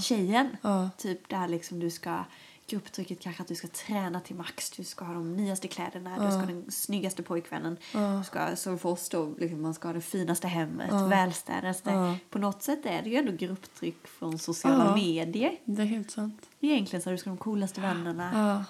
[0.03, 0.57] tjejen.
[0.97, 2.25] Typ det här liksom du ska,
[2.67, 6.31] grupptrycket kanske att du ska träna till max, du ska ha de nyaste kläderna, du
[6.31, 7.77] ska ha den snyggaste pojkvännen.
[7.93, 11.91] Du ska, som för oss då, liksom, man ska ha det finaste hemmet, välstädaste.
[11.91, 12.17] Ja.
[12.31, 15.57] På något sätt är det ju ändå grupptryck från sociala medier.
[15.65, 16.47] Det är helt sant.
[16.61, 18.65] Egentligen så du ska ha de coolaste vännerna.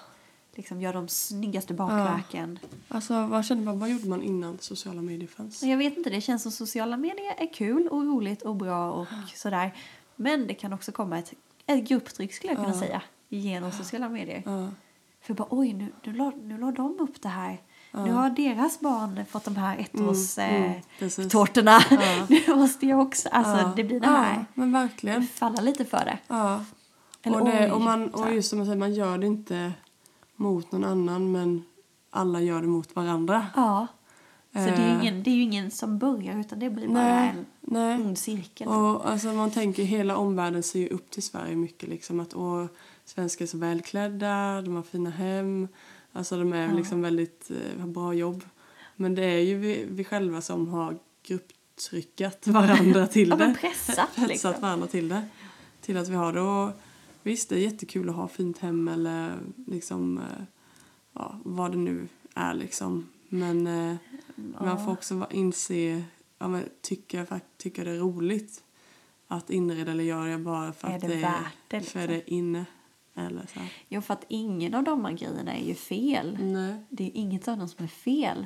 [0.57, 2.59] Liksom göra de snyggaste bakverken.
[2.87, 5.63] Alltså vad känner man, vad gjorde man innan sociala medier fanns?
[5.63, 9.07] Jag vet inte, det känns som sociala medier är kul och roligt och bra och
[9.35, 9.73] sådär.
[10.15, 11.33] Men det kan också komma ett,
[11.65, 12.79] ett grupptryck skulle jag kunna Ja.
[12.79, 14.43] säga genom sociala medier.
[14.45, 14.67] Ja.
[15.21, 17.61] För bara oj, nu, nu, la, nu la de upp det här.
[17.93, 20.77] Nu har deras barn fått de här ettårs Mm, mm, eh.
[21.89, 22.25] Ja.
[22.29, 23.29] nu måste jag också.
[23.29, 23.73] Alltså Ja.
[23.75, 24.33] det blir det här.
[24.33, 25.27] Ja, men verkligen.
[25.27, 26.17] Falla lite för det.
[26.27, 26.65] Ja.
[27.23, 29.73] Eller och, det, oj, och, man, och just som jag säger, man gör det inte
[30.37, 31.63] mot någon annan men
[32.09, 33.47] alla gör det mot varandra.
[33.55, 33.87] Ja.
[34.53, 35.01] Så det, är Eh.
[35.01, 37.95] ingen, det är ju ingen som börjar utan det blir bara Nej, en nej.
[37.95, 38.67] ond cirkel.
[38.67, 42.65] Och alltså man tänker hela omvärlden ser ju upp till Sverige mycket liksom att åh,
[43.05, 45.67] svenskar är så välklädda, de har fina hem,
[46.13, 48.43] alltså de är liksom väldigt, eh, har bra jobb.
[48.95, 53.55] Men det är ju vi, vi själva som har grupptryckat varandra till Ja, det.
[53.61, 54.53] pressat, Pressat liksom.
[54.61, 55.21] varandra till det.
[55.81, 56.41] Till att vi har det.
[56.41, 56.71] Och
[57.27, 60.23] visst, det är jättekul att ha fint hem eller liksom, eh,
[61.13, 63.09] ja, vad det nu är liksom.
[63.29, 63.95] Men eh,
[64.35, 66.03] man får också inse,
[66.39, 68.63] ja, men, tycker, jag tycker det är roligt
[69.27, 71.21] att inreda eller gör jag bara för Är att det det,
[71.67, 72.01] för liksom?
[72.07, 72.65] det är inne.
[73.15, 73.59] Eller så.
[73.89, 76.37] Jo, för att ingen av de här grejerna är ju fel.
[76.41, 76.75] Nej.
[76.89, 78.45] Det är inget av dem som är fel.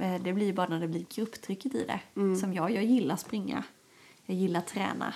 [0.00, 2.00] Eh, Det blir bara när det blir grupptrycket i det.
[2.16, 2.36] Mm.
[2.36, 3.64] Som jag, jag gillar springa.
[4.26, 5.14] Jag gillar träna.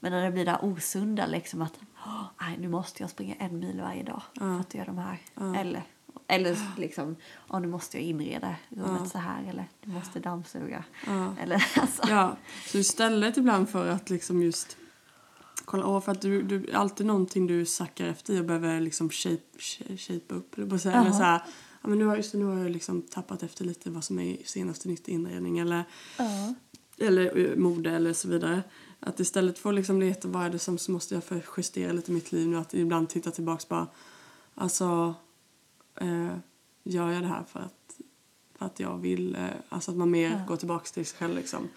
[0.00, 1.95] Men när det blir det osunda liksom att "Åh,
[2.40, 5.18] nej, nu måste jag springa en mil varje dag för att göra de här.
[5.60, 5.82] Eller,
[6.28, 7.16] eller liksom,
[7.48, 9.44] "Åh, nu måste jag inreda rummet så här.
[9.48, 10.84] Eller du måste dammsuga.
[11.06, 11.34] Ja.
[11.40, 12.02] Eller alltså.
[12.08, 12.36] Ja,
[12.66, 14.76] så istället ibland för att liksom just
[15.64, 19.42] Kolla, åh, för att du, du alltid någonting du sackar efter och behöver liksom shape,
[19.58, 20.58] shape, shape upp.
[20.58, 21.42] Eller, så här, eller så här,
[21.82, 24.36] ja, men nu, har, just nu har jag liksom tappat efter lite vad som är
[24.44, 25.84] senaste nytt inredning eller,
[26.18, 26.54] Ja.
[26.98, 28.62] eller eh, mode eller så vidare.
[29.00, 31.92] Att istället för att liksom leta vad är det som så måste jag för justera
[31.92, 32.56] lite mitt liv nu.
[32.56, 33.86] Att ibland titta tillbaks bara,
[34.54, 35.14] alltså
[36.00, 36.36] eh,
[36.84, 38.00] gör jag det här för att,
[38.58, 40.44] för att jag vill, eh, alltså att man mer Ja.
[40.48, 41.68] går tillbaks till sig själv liksom.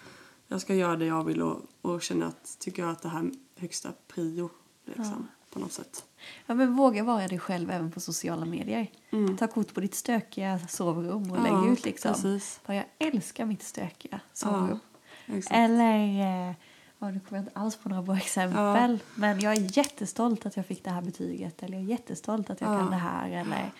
[0.46, 3.20] Jag ska göra det jag vill och, och känna att, tycker jag att det här
[3.20, 4.50] är högsta prio
[4.84, 6.04] liksom, på något sätt.
[6.46, 8.90] Ja, men våga vara dig själv även på sociala medier.
[9.38, 11.52] Ta kort på ditt stökiga sovrum och Mm.
[11.52, 12.12] Ja, lägg ut liksom.
[12.14, 12.60] precis.
[12.66, 14.78] Jag älskar mitt stökiga sovrum.
[15.26, 15.56] Exakt.
[15.56, 16.54] Eller, eh,
[17.00, 18.98] ja, nu kommer jag inte alls på några bra exempel.
[19.14, 21.62] Men jag är jättestolt att jag fick det här betyget.
[21.62, 22.78] Eller jag är jättestolt att jag Ja.
[22.78, 23.30] kan det här.
[23.30, 23.70] Eller,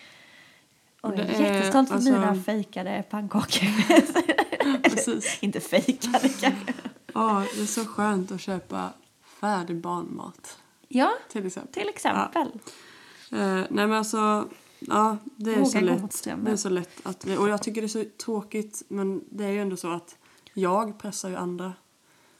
[1.01, 3.67] och Och jag är jättestolt för alltså- mina fejkade pannkakor.
[4.83, 5.37] Precis.
[5.41, 6.73] inte fejkade kanske.
[7.13, 8.89] Ja, det är så skönt att köpa
[9.41, 10.57] färdig barnmat
[10.87, 11.73] Ja, till exempel.
[11.73, 12.47] till exempel.
[13.31, 14.47] Eh, nej men alltså,
[14.79, 16.23] ja det är Våga så lätt.
[16.45, 19.43] Det är så lätt att vi, och jag tycker det är så tråkigt men det
[19.45, 20.17] är ju ändå så att
[20.53, 21.73] jag pressar ju andra.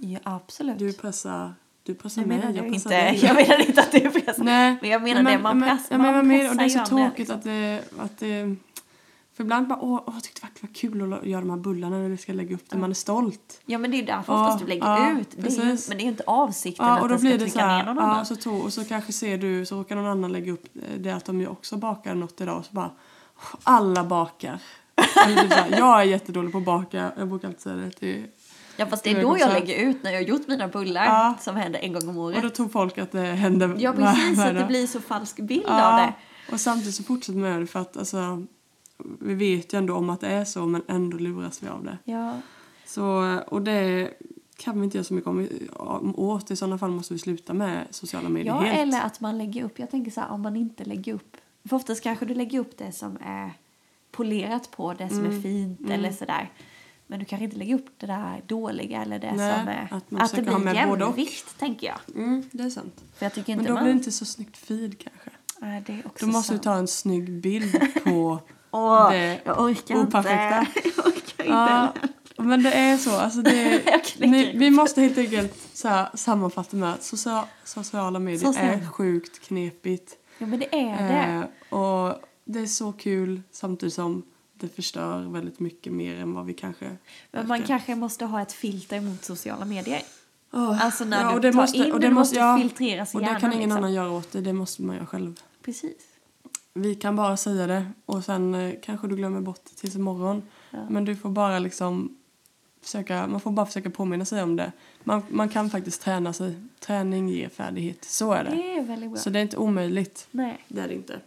[0.04, 0.80] Ja, absolut.
[0.80, 3.12] Du pressar, du pressar jag mig, jag jag pressar inte.
[3.12, 3.20] dig.
[3.26, 4.44] Jag menar inte att du pressar.
[4.44, 6.64] Nej, Men jag menar nej, det, man men- press- men man vad menar- Och det
[6.64, 8.56] är pressar så tråkigt att det, att det...
[9.34, 11.98] För ibland bara, åh, åh jag tyckte det var kul att göra de här bullarna
[11.98, 12.78] när du ska lägga upp det.
[12.78, 13.62] Man är stolt.
[13.66, 15.28] Ja men det är ju därför oftast du lägger ja, ut.
[15.38, 17.38] Det ju, men det är ju inte avsikten Ja, att och då den ska blir
[17.38, 18.26] det trycka här, ner någon ja, annan.
[18.26, 20.66] så to, och så kanske ser du, så råkar någon annan lägga upp
[21.00, 22.92] det att de ju också bakar något idag och så bara,
[23.64, 24.60] alla bakar.
[25.26, 27.92] Eller typ så här, jag är jättedålig på att baka, jag brukar alltid säga det
[27.92, 28.26] till
[28.82, 31.36] Ja fast det är då jag lägger ut när jag har gjort mina bullar Ja.
[31.40, 32.42] som händer en gång om Och året.
[32.44, 35.80] då tror folk att det händer Ja precis, att det blir så falsk bild av
[35.80, 35.96] Ja,
[36.48, 36.54] det.
[36.54, 38.44] och samtidigt så fortsätter man göra det för att alltså,
[39.20, 41.98] vi vet ju ändå om att det är så men ändå luras vi av det.
[42.12, 42.34] Ja.
[42.86, 44.10] Så, och det
[44.58, 46.52] kan vi inte göra så mycket om, om åt.
[46.52, 48.80] I sådana fall måste vi sluta med sociala medier ja, helt.
[48.80, 49.80] eller att man lägger upp.
[49.80, 51.38] Jag tänker så här, om man inte lägger upp.
[51.70, 53.52] För oftast kanske du lägger upp det som är
[54.12, 56.50] polerat på, det som Mm, är fint eller sådär.
[57.12, 59.88] Men du kanske inte lägger upp det där dåliga eller det Nej, som är...
[59.92, 62.24] att man Att, det blir jämvikt, tänker jag.
[62.24, 63.04] Mm, det är sant.
[63.18, 63.84] För jag tycker Men inte då man...
[63.84, 65.30] blir det inte så snyggt feed kanske.
[65.60, 68.40] Nej, det är också Då måste du ta en snygg bild på
[68.72, 70.60] Åh, det jag orkar operfekta.
[70.60, 70.90] inte.
[70.98, 72.04] Jag orkar inte.
[72.38, 73.16] Ja, men det är så.
[73.16, 73.82] Alltså det,
[74.20, 78.74] ni, vi måste helt enkelt så här, sammanfatta med att socia, sociala medier Sociala.
[78.74, 80.18] är sjukt knepigt.
[80.38, 81.48] Ja, men det är det.
[81.72, 84.24] Eh, och det är så kul samtidigt som
[84.62, 86.98] det förstör väldigt mycket mer än vad vi kanske Men
[87.32, 87.66] man verkar.
[87.68, 90.02] kanske måste ha ett filter mot sociala medier.
[90.54, 92.44] Åh, Alltså när ja, du och det tar måste, in och det, det du måste,
[92.44, 93.42] måste filtreras Och det hjärnan.
[93.42, 93.78] kan ingen liksom.
[93.78, 95.40] annan göra åt det, det måste man göra själv.
[95.62, 95.94] Precis.
[96.74, 100.42] Vi kan bara säga det och sen eh, kanske du glömmer bort det tills imorgon.
[100.70, 100.90] Ja.
[100.90, 102.18] Men du får bara liksom
[102.82, 104.72] försöka, man får bara försöka påminna sig om det.
[105.04, 106.56] Man, man kan faktiskt träna sig.
[106.80, 108.50] Träning ger färdighet, så är det.
[108.50, 109.16] Det är.
[109.16, 110.28] Så det är inte omöjligt.
[110.32, 110.66] Nej.
[110.68, 111.20] Det är det inte.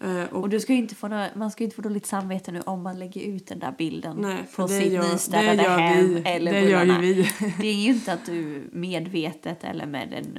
[0.00, 2.60] Eh, och, Och du ska inte få några, man ska inte få dåligt samvete nu
[2.60, 6.14] om man lägger ut den där bilden nej, på sitt gör, det nystädade gör hem
[6.14, 6.22] vi.
[6.24, 7.00] eller det gör bullarna.
[7.00, 7.30] vi.
[7.60, 10.38] Det är ju inte att du medvetet eller med en,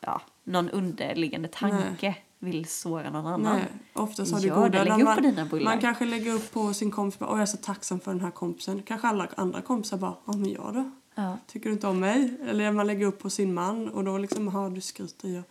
[0.00, 3.56] ja, någon underliggande tanke vill såra någon annan.
[3.56, 4.68] Nej, oftast har du Gör goda.
[4.68, 5.64] det, lägg upp man, på dina bullar.
[5.64, 8.30] man kanske lägger upp på sin kompis, åh jag är så tacksam för den här
[8.30, 8.82] kompisen.
[8.82, 10.90] Kanske alla andra kompisar bara, ja men jag då?
[11.14, 11.38] Ja.
[11.46, 12.34] Tycker du inte om mig?
[12.48, 15.42] Eller man lägger upp på sin man och då liksom, har du skryter jag.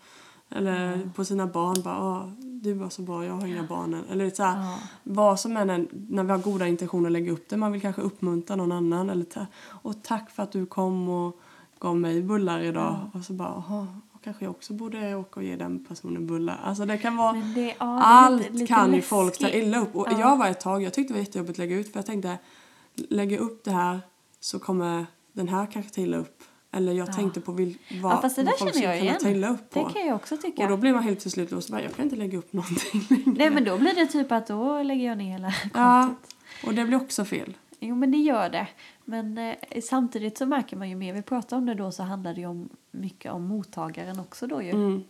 [0.50, 4.04] Eller på sina barn bara, åh du var så bra, jag har inga barn än.
[4.12, 4.78] Eller så här, Ja.
[5.04, 7.58] vad som än är, när vi har goda intentioner att lägga upp det.
[7.58, 9.10] Man vill kanske uppmuntra någon annan.
[9.10, 11.40] Eller ta, och tack för att du kom och
[11.80, 13.10] gav mig bullar idag.
[13.14, 13.88] Och så bara, aha,
[14.24, 16.60] kanske jag också borde åka och ge den personen bullar.
[16.64, 19.96] Alltså det kan vara, det, ja, allt lite, lite kan ju folk ta illa upp.
[19.96, 20.20] Och Ja.
[20.20, 21.92] jag var ett tag, jag tyckte det var jättejobbigt att lägga ut.
[21.92, 22.38] För jag tänkte,
[22.96, 24.00] lägga upp det här
[24.40, 26.44] så kommer den här kanske ta illa upp.
[26.74, 27.14] Eller jag Ja.
[27.14, 29.38] tänkte på vil, vad, Ja, fast det där folk känner jag skulle kunna igen.
[29.38, 29.88] illa upp på.
[29.88, 30.64] Det kan jag också tycka.
[30.64, 31.70] Och då blir man helt till slut låst.
[31.70, 33.34] Jag kan inte lägga upp någonting längre.
[33.38, 36.36] Nej men då blir det typ att då lägger jag ner hela Ja, kontot.
[36.68, 37.54] och det blir också fel.
[37.80, 38.68] Jo men det gör det.
[39.06, 42.34] Men eh, samtidigt så märker man ju mer vi pratar om det då så handlar
[42.34, 44.70] det ju om mycket om mottagaren också då ju.
[44.70, 45.04] Mm,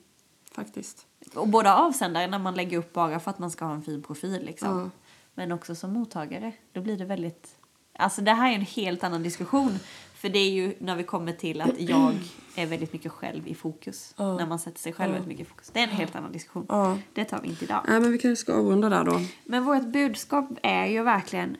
[0.51, 1.05] faktiskt.
[1.35, 4.03] Och både avsändaren när man lägger upp bara för att man ska ha en fin
[4.03, 4.79] profil liksom.
[4.79, 4.89] Ja.
[5.33, 6.51] Men också som mottagare.
[6.71, 7.52] Då blir det väldigt...
[7.99, 9.79] Alltså det här är en helt annan diskussion.
[10.13, 12.13] För det är ju när vi kommer till att jag
[12.55, 14.13] är väldigt mycket själv i fokus.
[14.17, 14.37] Ja.
[14.37, 15.13] När man sätter sig själv Ja.
[15.13, 15.69] väldigt mycket i fokus.
[15.73, 16.65] Det är en helt annan diskussion.
[16.69, 16.97] Ja.
[17.13, 17.85] Det tar vi inte idag.
[17.87, 19.21] Nej, men vi kanske ska avrunda där då.
[19.43, 21.57] Men vårt budskap är ju verkligen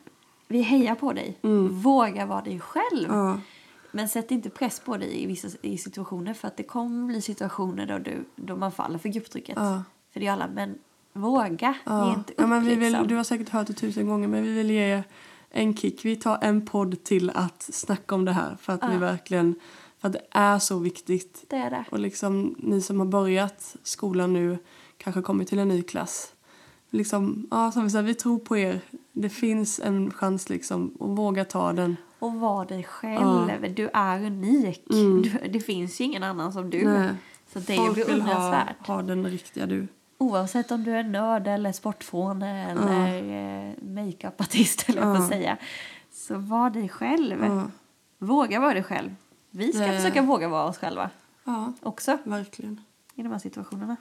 [0.48, 1.38] vi hejar på dig.
[1.72, 3.12] Våga vara dig själv.
[3.12, 3.42] Mm.
[3.92, 7.22] Men sätt inte press på dig i vissa i situationer för att det kommer bli
[7.22, 9.56] situationer då, du, då man faller för grupptrycket.
[10.14, 10.76] För det är alla, men
[11.14, 11.76] våga.
[11.86, 13.08] Ge inte upp ja, men vi vill, liksom.
[13.08, 15.04] du har säkert hört det tusen gånger men vi vill ge
[15.56, 16.06] en kick.
[16.06, 18.88] Vi tar en podd till att snacka om det här för att Ja.
[18.89, 19.56] vi verkligen
[19.99, 21.45] För att det är så viktigt.
[21.49, 21.86] Det är det.
[21.91, 24.58] Och liksom ni som har börjat skolan nu,
[24.97, 26.34] kanske kommit till en ny klass.
[26.89, 28.82] Liksom, ja, som vi säger, vi tror på er.
[29.12, 31.97] Det finns en chans liksom att våga ta den.
[32.20, 33.74] Och var dig själv.
[33.76, 34.84] Du är unik.
[34.88, 36.82] Du, det finns ju ingen annan som du.
[36.82, 37.01] Mm.
[37.01, 37.14] Nej.
[37.54, 38.88] Så det är ju Folk vill ha, beundransvärt.
[38.88, 39.88] ha den riktiga du.
[40.18, 43.24] Oavsett om du är nörd eller sportfåne eller
[43.70, 45.57] eh, makeupartist eller får säga.
[46.11, 47.43] Så var dig själv.
[47.45, 47.68] Ja,
[48.18, 49.16] Våga vara dig själv.
[49.51, 51.09] Vi ska Det- försöka våga vara oss själva
[51.43, 52.82] ja också verkligen.
[53.16, 53.95] i de här situationerna.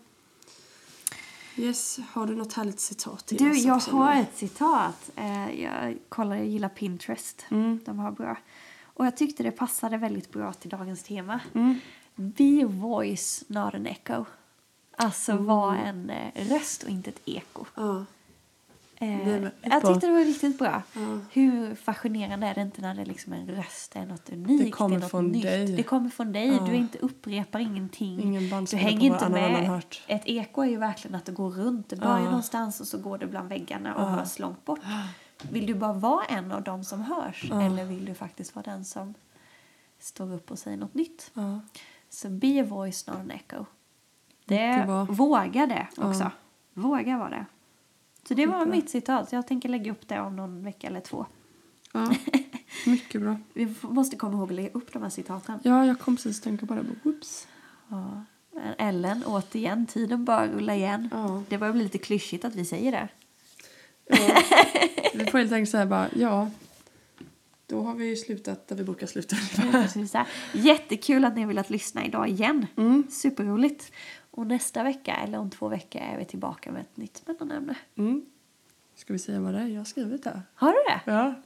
[1.56, 5.10] Yes, har du något härligt citat till Du, jag har ett citat.
[5.16, 7.44] Eh, Jag kollar, jag gillar Pinterest.
[7.50, 7.80] Mm.
[7.84, 8.36] De har bra.
[8.84, 11.40] Och jag tyckte det passade väldigt bra till dagens tema.
[11.54, 11.80] Mm.
[12.14, 14.24] Be voice, not an echo.
[15.05, 15.44] Alltså Mm.
[15.44, 17.64] var en eh, röst och inte ett eko.
[17.74, 18.05] Ja.
[18.96, 19.92] Eh, Det jag bra.
[19.92, 20.82] tyckte det var riktigt bra.
[20.94, 21.18] Ja.
[21.32, 24.64] Hur fascinerande är det inte när det liksom är en röst, det är något unikt,
[24.64, 25.42] Det kommer något från nytt.
[25.42, 25.66] dig.
[25.76, 26.64] Det kommer från dig, Ja.
[26.66, 28.20] du inte upprepar ingenting.
[28.20, 29.82] Ingen du hänger inte med.
[30.07, 31.88] Ett eko är ju verkligen att det går runt.
[31.88, 32.24] Det börjar Ja.
[32.24, 34.07] någonstans och så går det bland väggarna och Ja.
[34.07, 34.80] hörs långt bort.
[35.50, 38.84] Vill du bara vara en av dem som hörs eller vill du faktiskt vara den
[38.84, 39.14] som
[39.98, 41.30] står upp och säger något nytt?
[42.11, 43.64] Så be a voice, not an echo.
[44.53, 45.05] Det, bra.
[45.05, 46.09] våga det Ja.
[46.09, 46.30] också.
[46.74, 47.46] Våga vara det.
[48.28, 49.32] Så det var mitt citat.
[49.32, 51.26] Jag tänker lägga upp det om någon vecka eller två.
[51.92, 52.14] ja.
[52.86, 53.36] Mycket bra.
[53.55, 55.59] Vi måste komma ihåg att lägga upp de här citaten.
[55.62, 56.82] Ja, jag kom precis att tänka på det.
[56.82, 57.48] Bara, Whoops.
[57.88, 58.24] Ja.
[58.78, 61.09] Ellen, återigen, tiden bara rulla igen.
[61.12, 61.42] Ja.
[61.48, 63.09] Det börjar bli lite klyschigt att vi säger det.
[64.07, 64.42] Ja.
[65.14, 66.50] Vi får helt enkelt säga bara, ja.
[67.66, 70.26] Då har vi ju slutat där vi brukar sluta.
[70.53, 72.66] Jättekul att ni har velat lyssna idag igen.
[72.76, 73.05] Mm.
[73.11, 73.92] Superroligt.
[74.35, 77.74] Och nästa vecka, eller om två veckor, är vi tillbaka med ett nytt spännande ämne.
[77.99, 78.22] Mm.
[78.97, 80.43] Ska vi säga vad det är jag har skrivit här?
[80.55, 81.01] Har du det?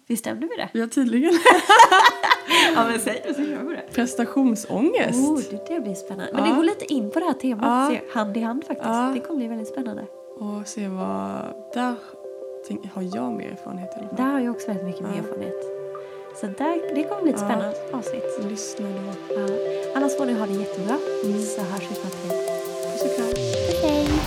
[0.08, 0.80] Ja, stämde vi det?
[0.80, 1.32] har tydligen
[2.74, 3.82] Ja men säg det så gör vi det.
[3.92, 5.28] prestationsångest.
[5.28, 6.32] Oh, det, det blir spännande.
[6.32, 6.50] Men Ja.
[6.50, 7.92] det går lite in på det här temat.
[7.92, 8.00] Ja.
[8.20, 8.88] Hand i hand faktiskt.
[8.88, 9.10] Ja.
[9.14, 10.02] Det kommer bli väldigt spännande.
[10.38, 11.54] Och se vad...
[11.74, 11.94] Där
[12.94, 14.16] har jag mer erfarenhet i alla fall.
[14.16, 15.18] Där har jag också väldigt mycket mer Ja.
[15.18, 15.62] erfarenhet.
[16.40, 17.46] Så där, det kommer bli ett Ja.
[17.48, 18.50] spännande avsnitt.
[18.50, 19.34] Lyssna då.
[19.34, 19.46] Ja.
[19.96, 20.96] Annars får ni ha det jättebra.
[21.24, 21.42] Mm.
[21.42, 22.55] Så hörs vi snart igen.
[23.08, 23.22] 好，
[23.68, 24.25] 拜拜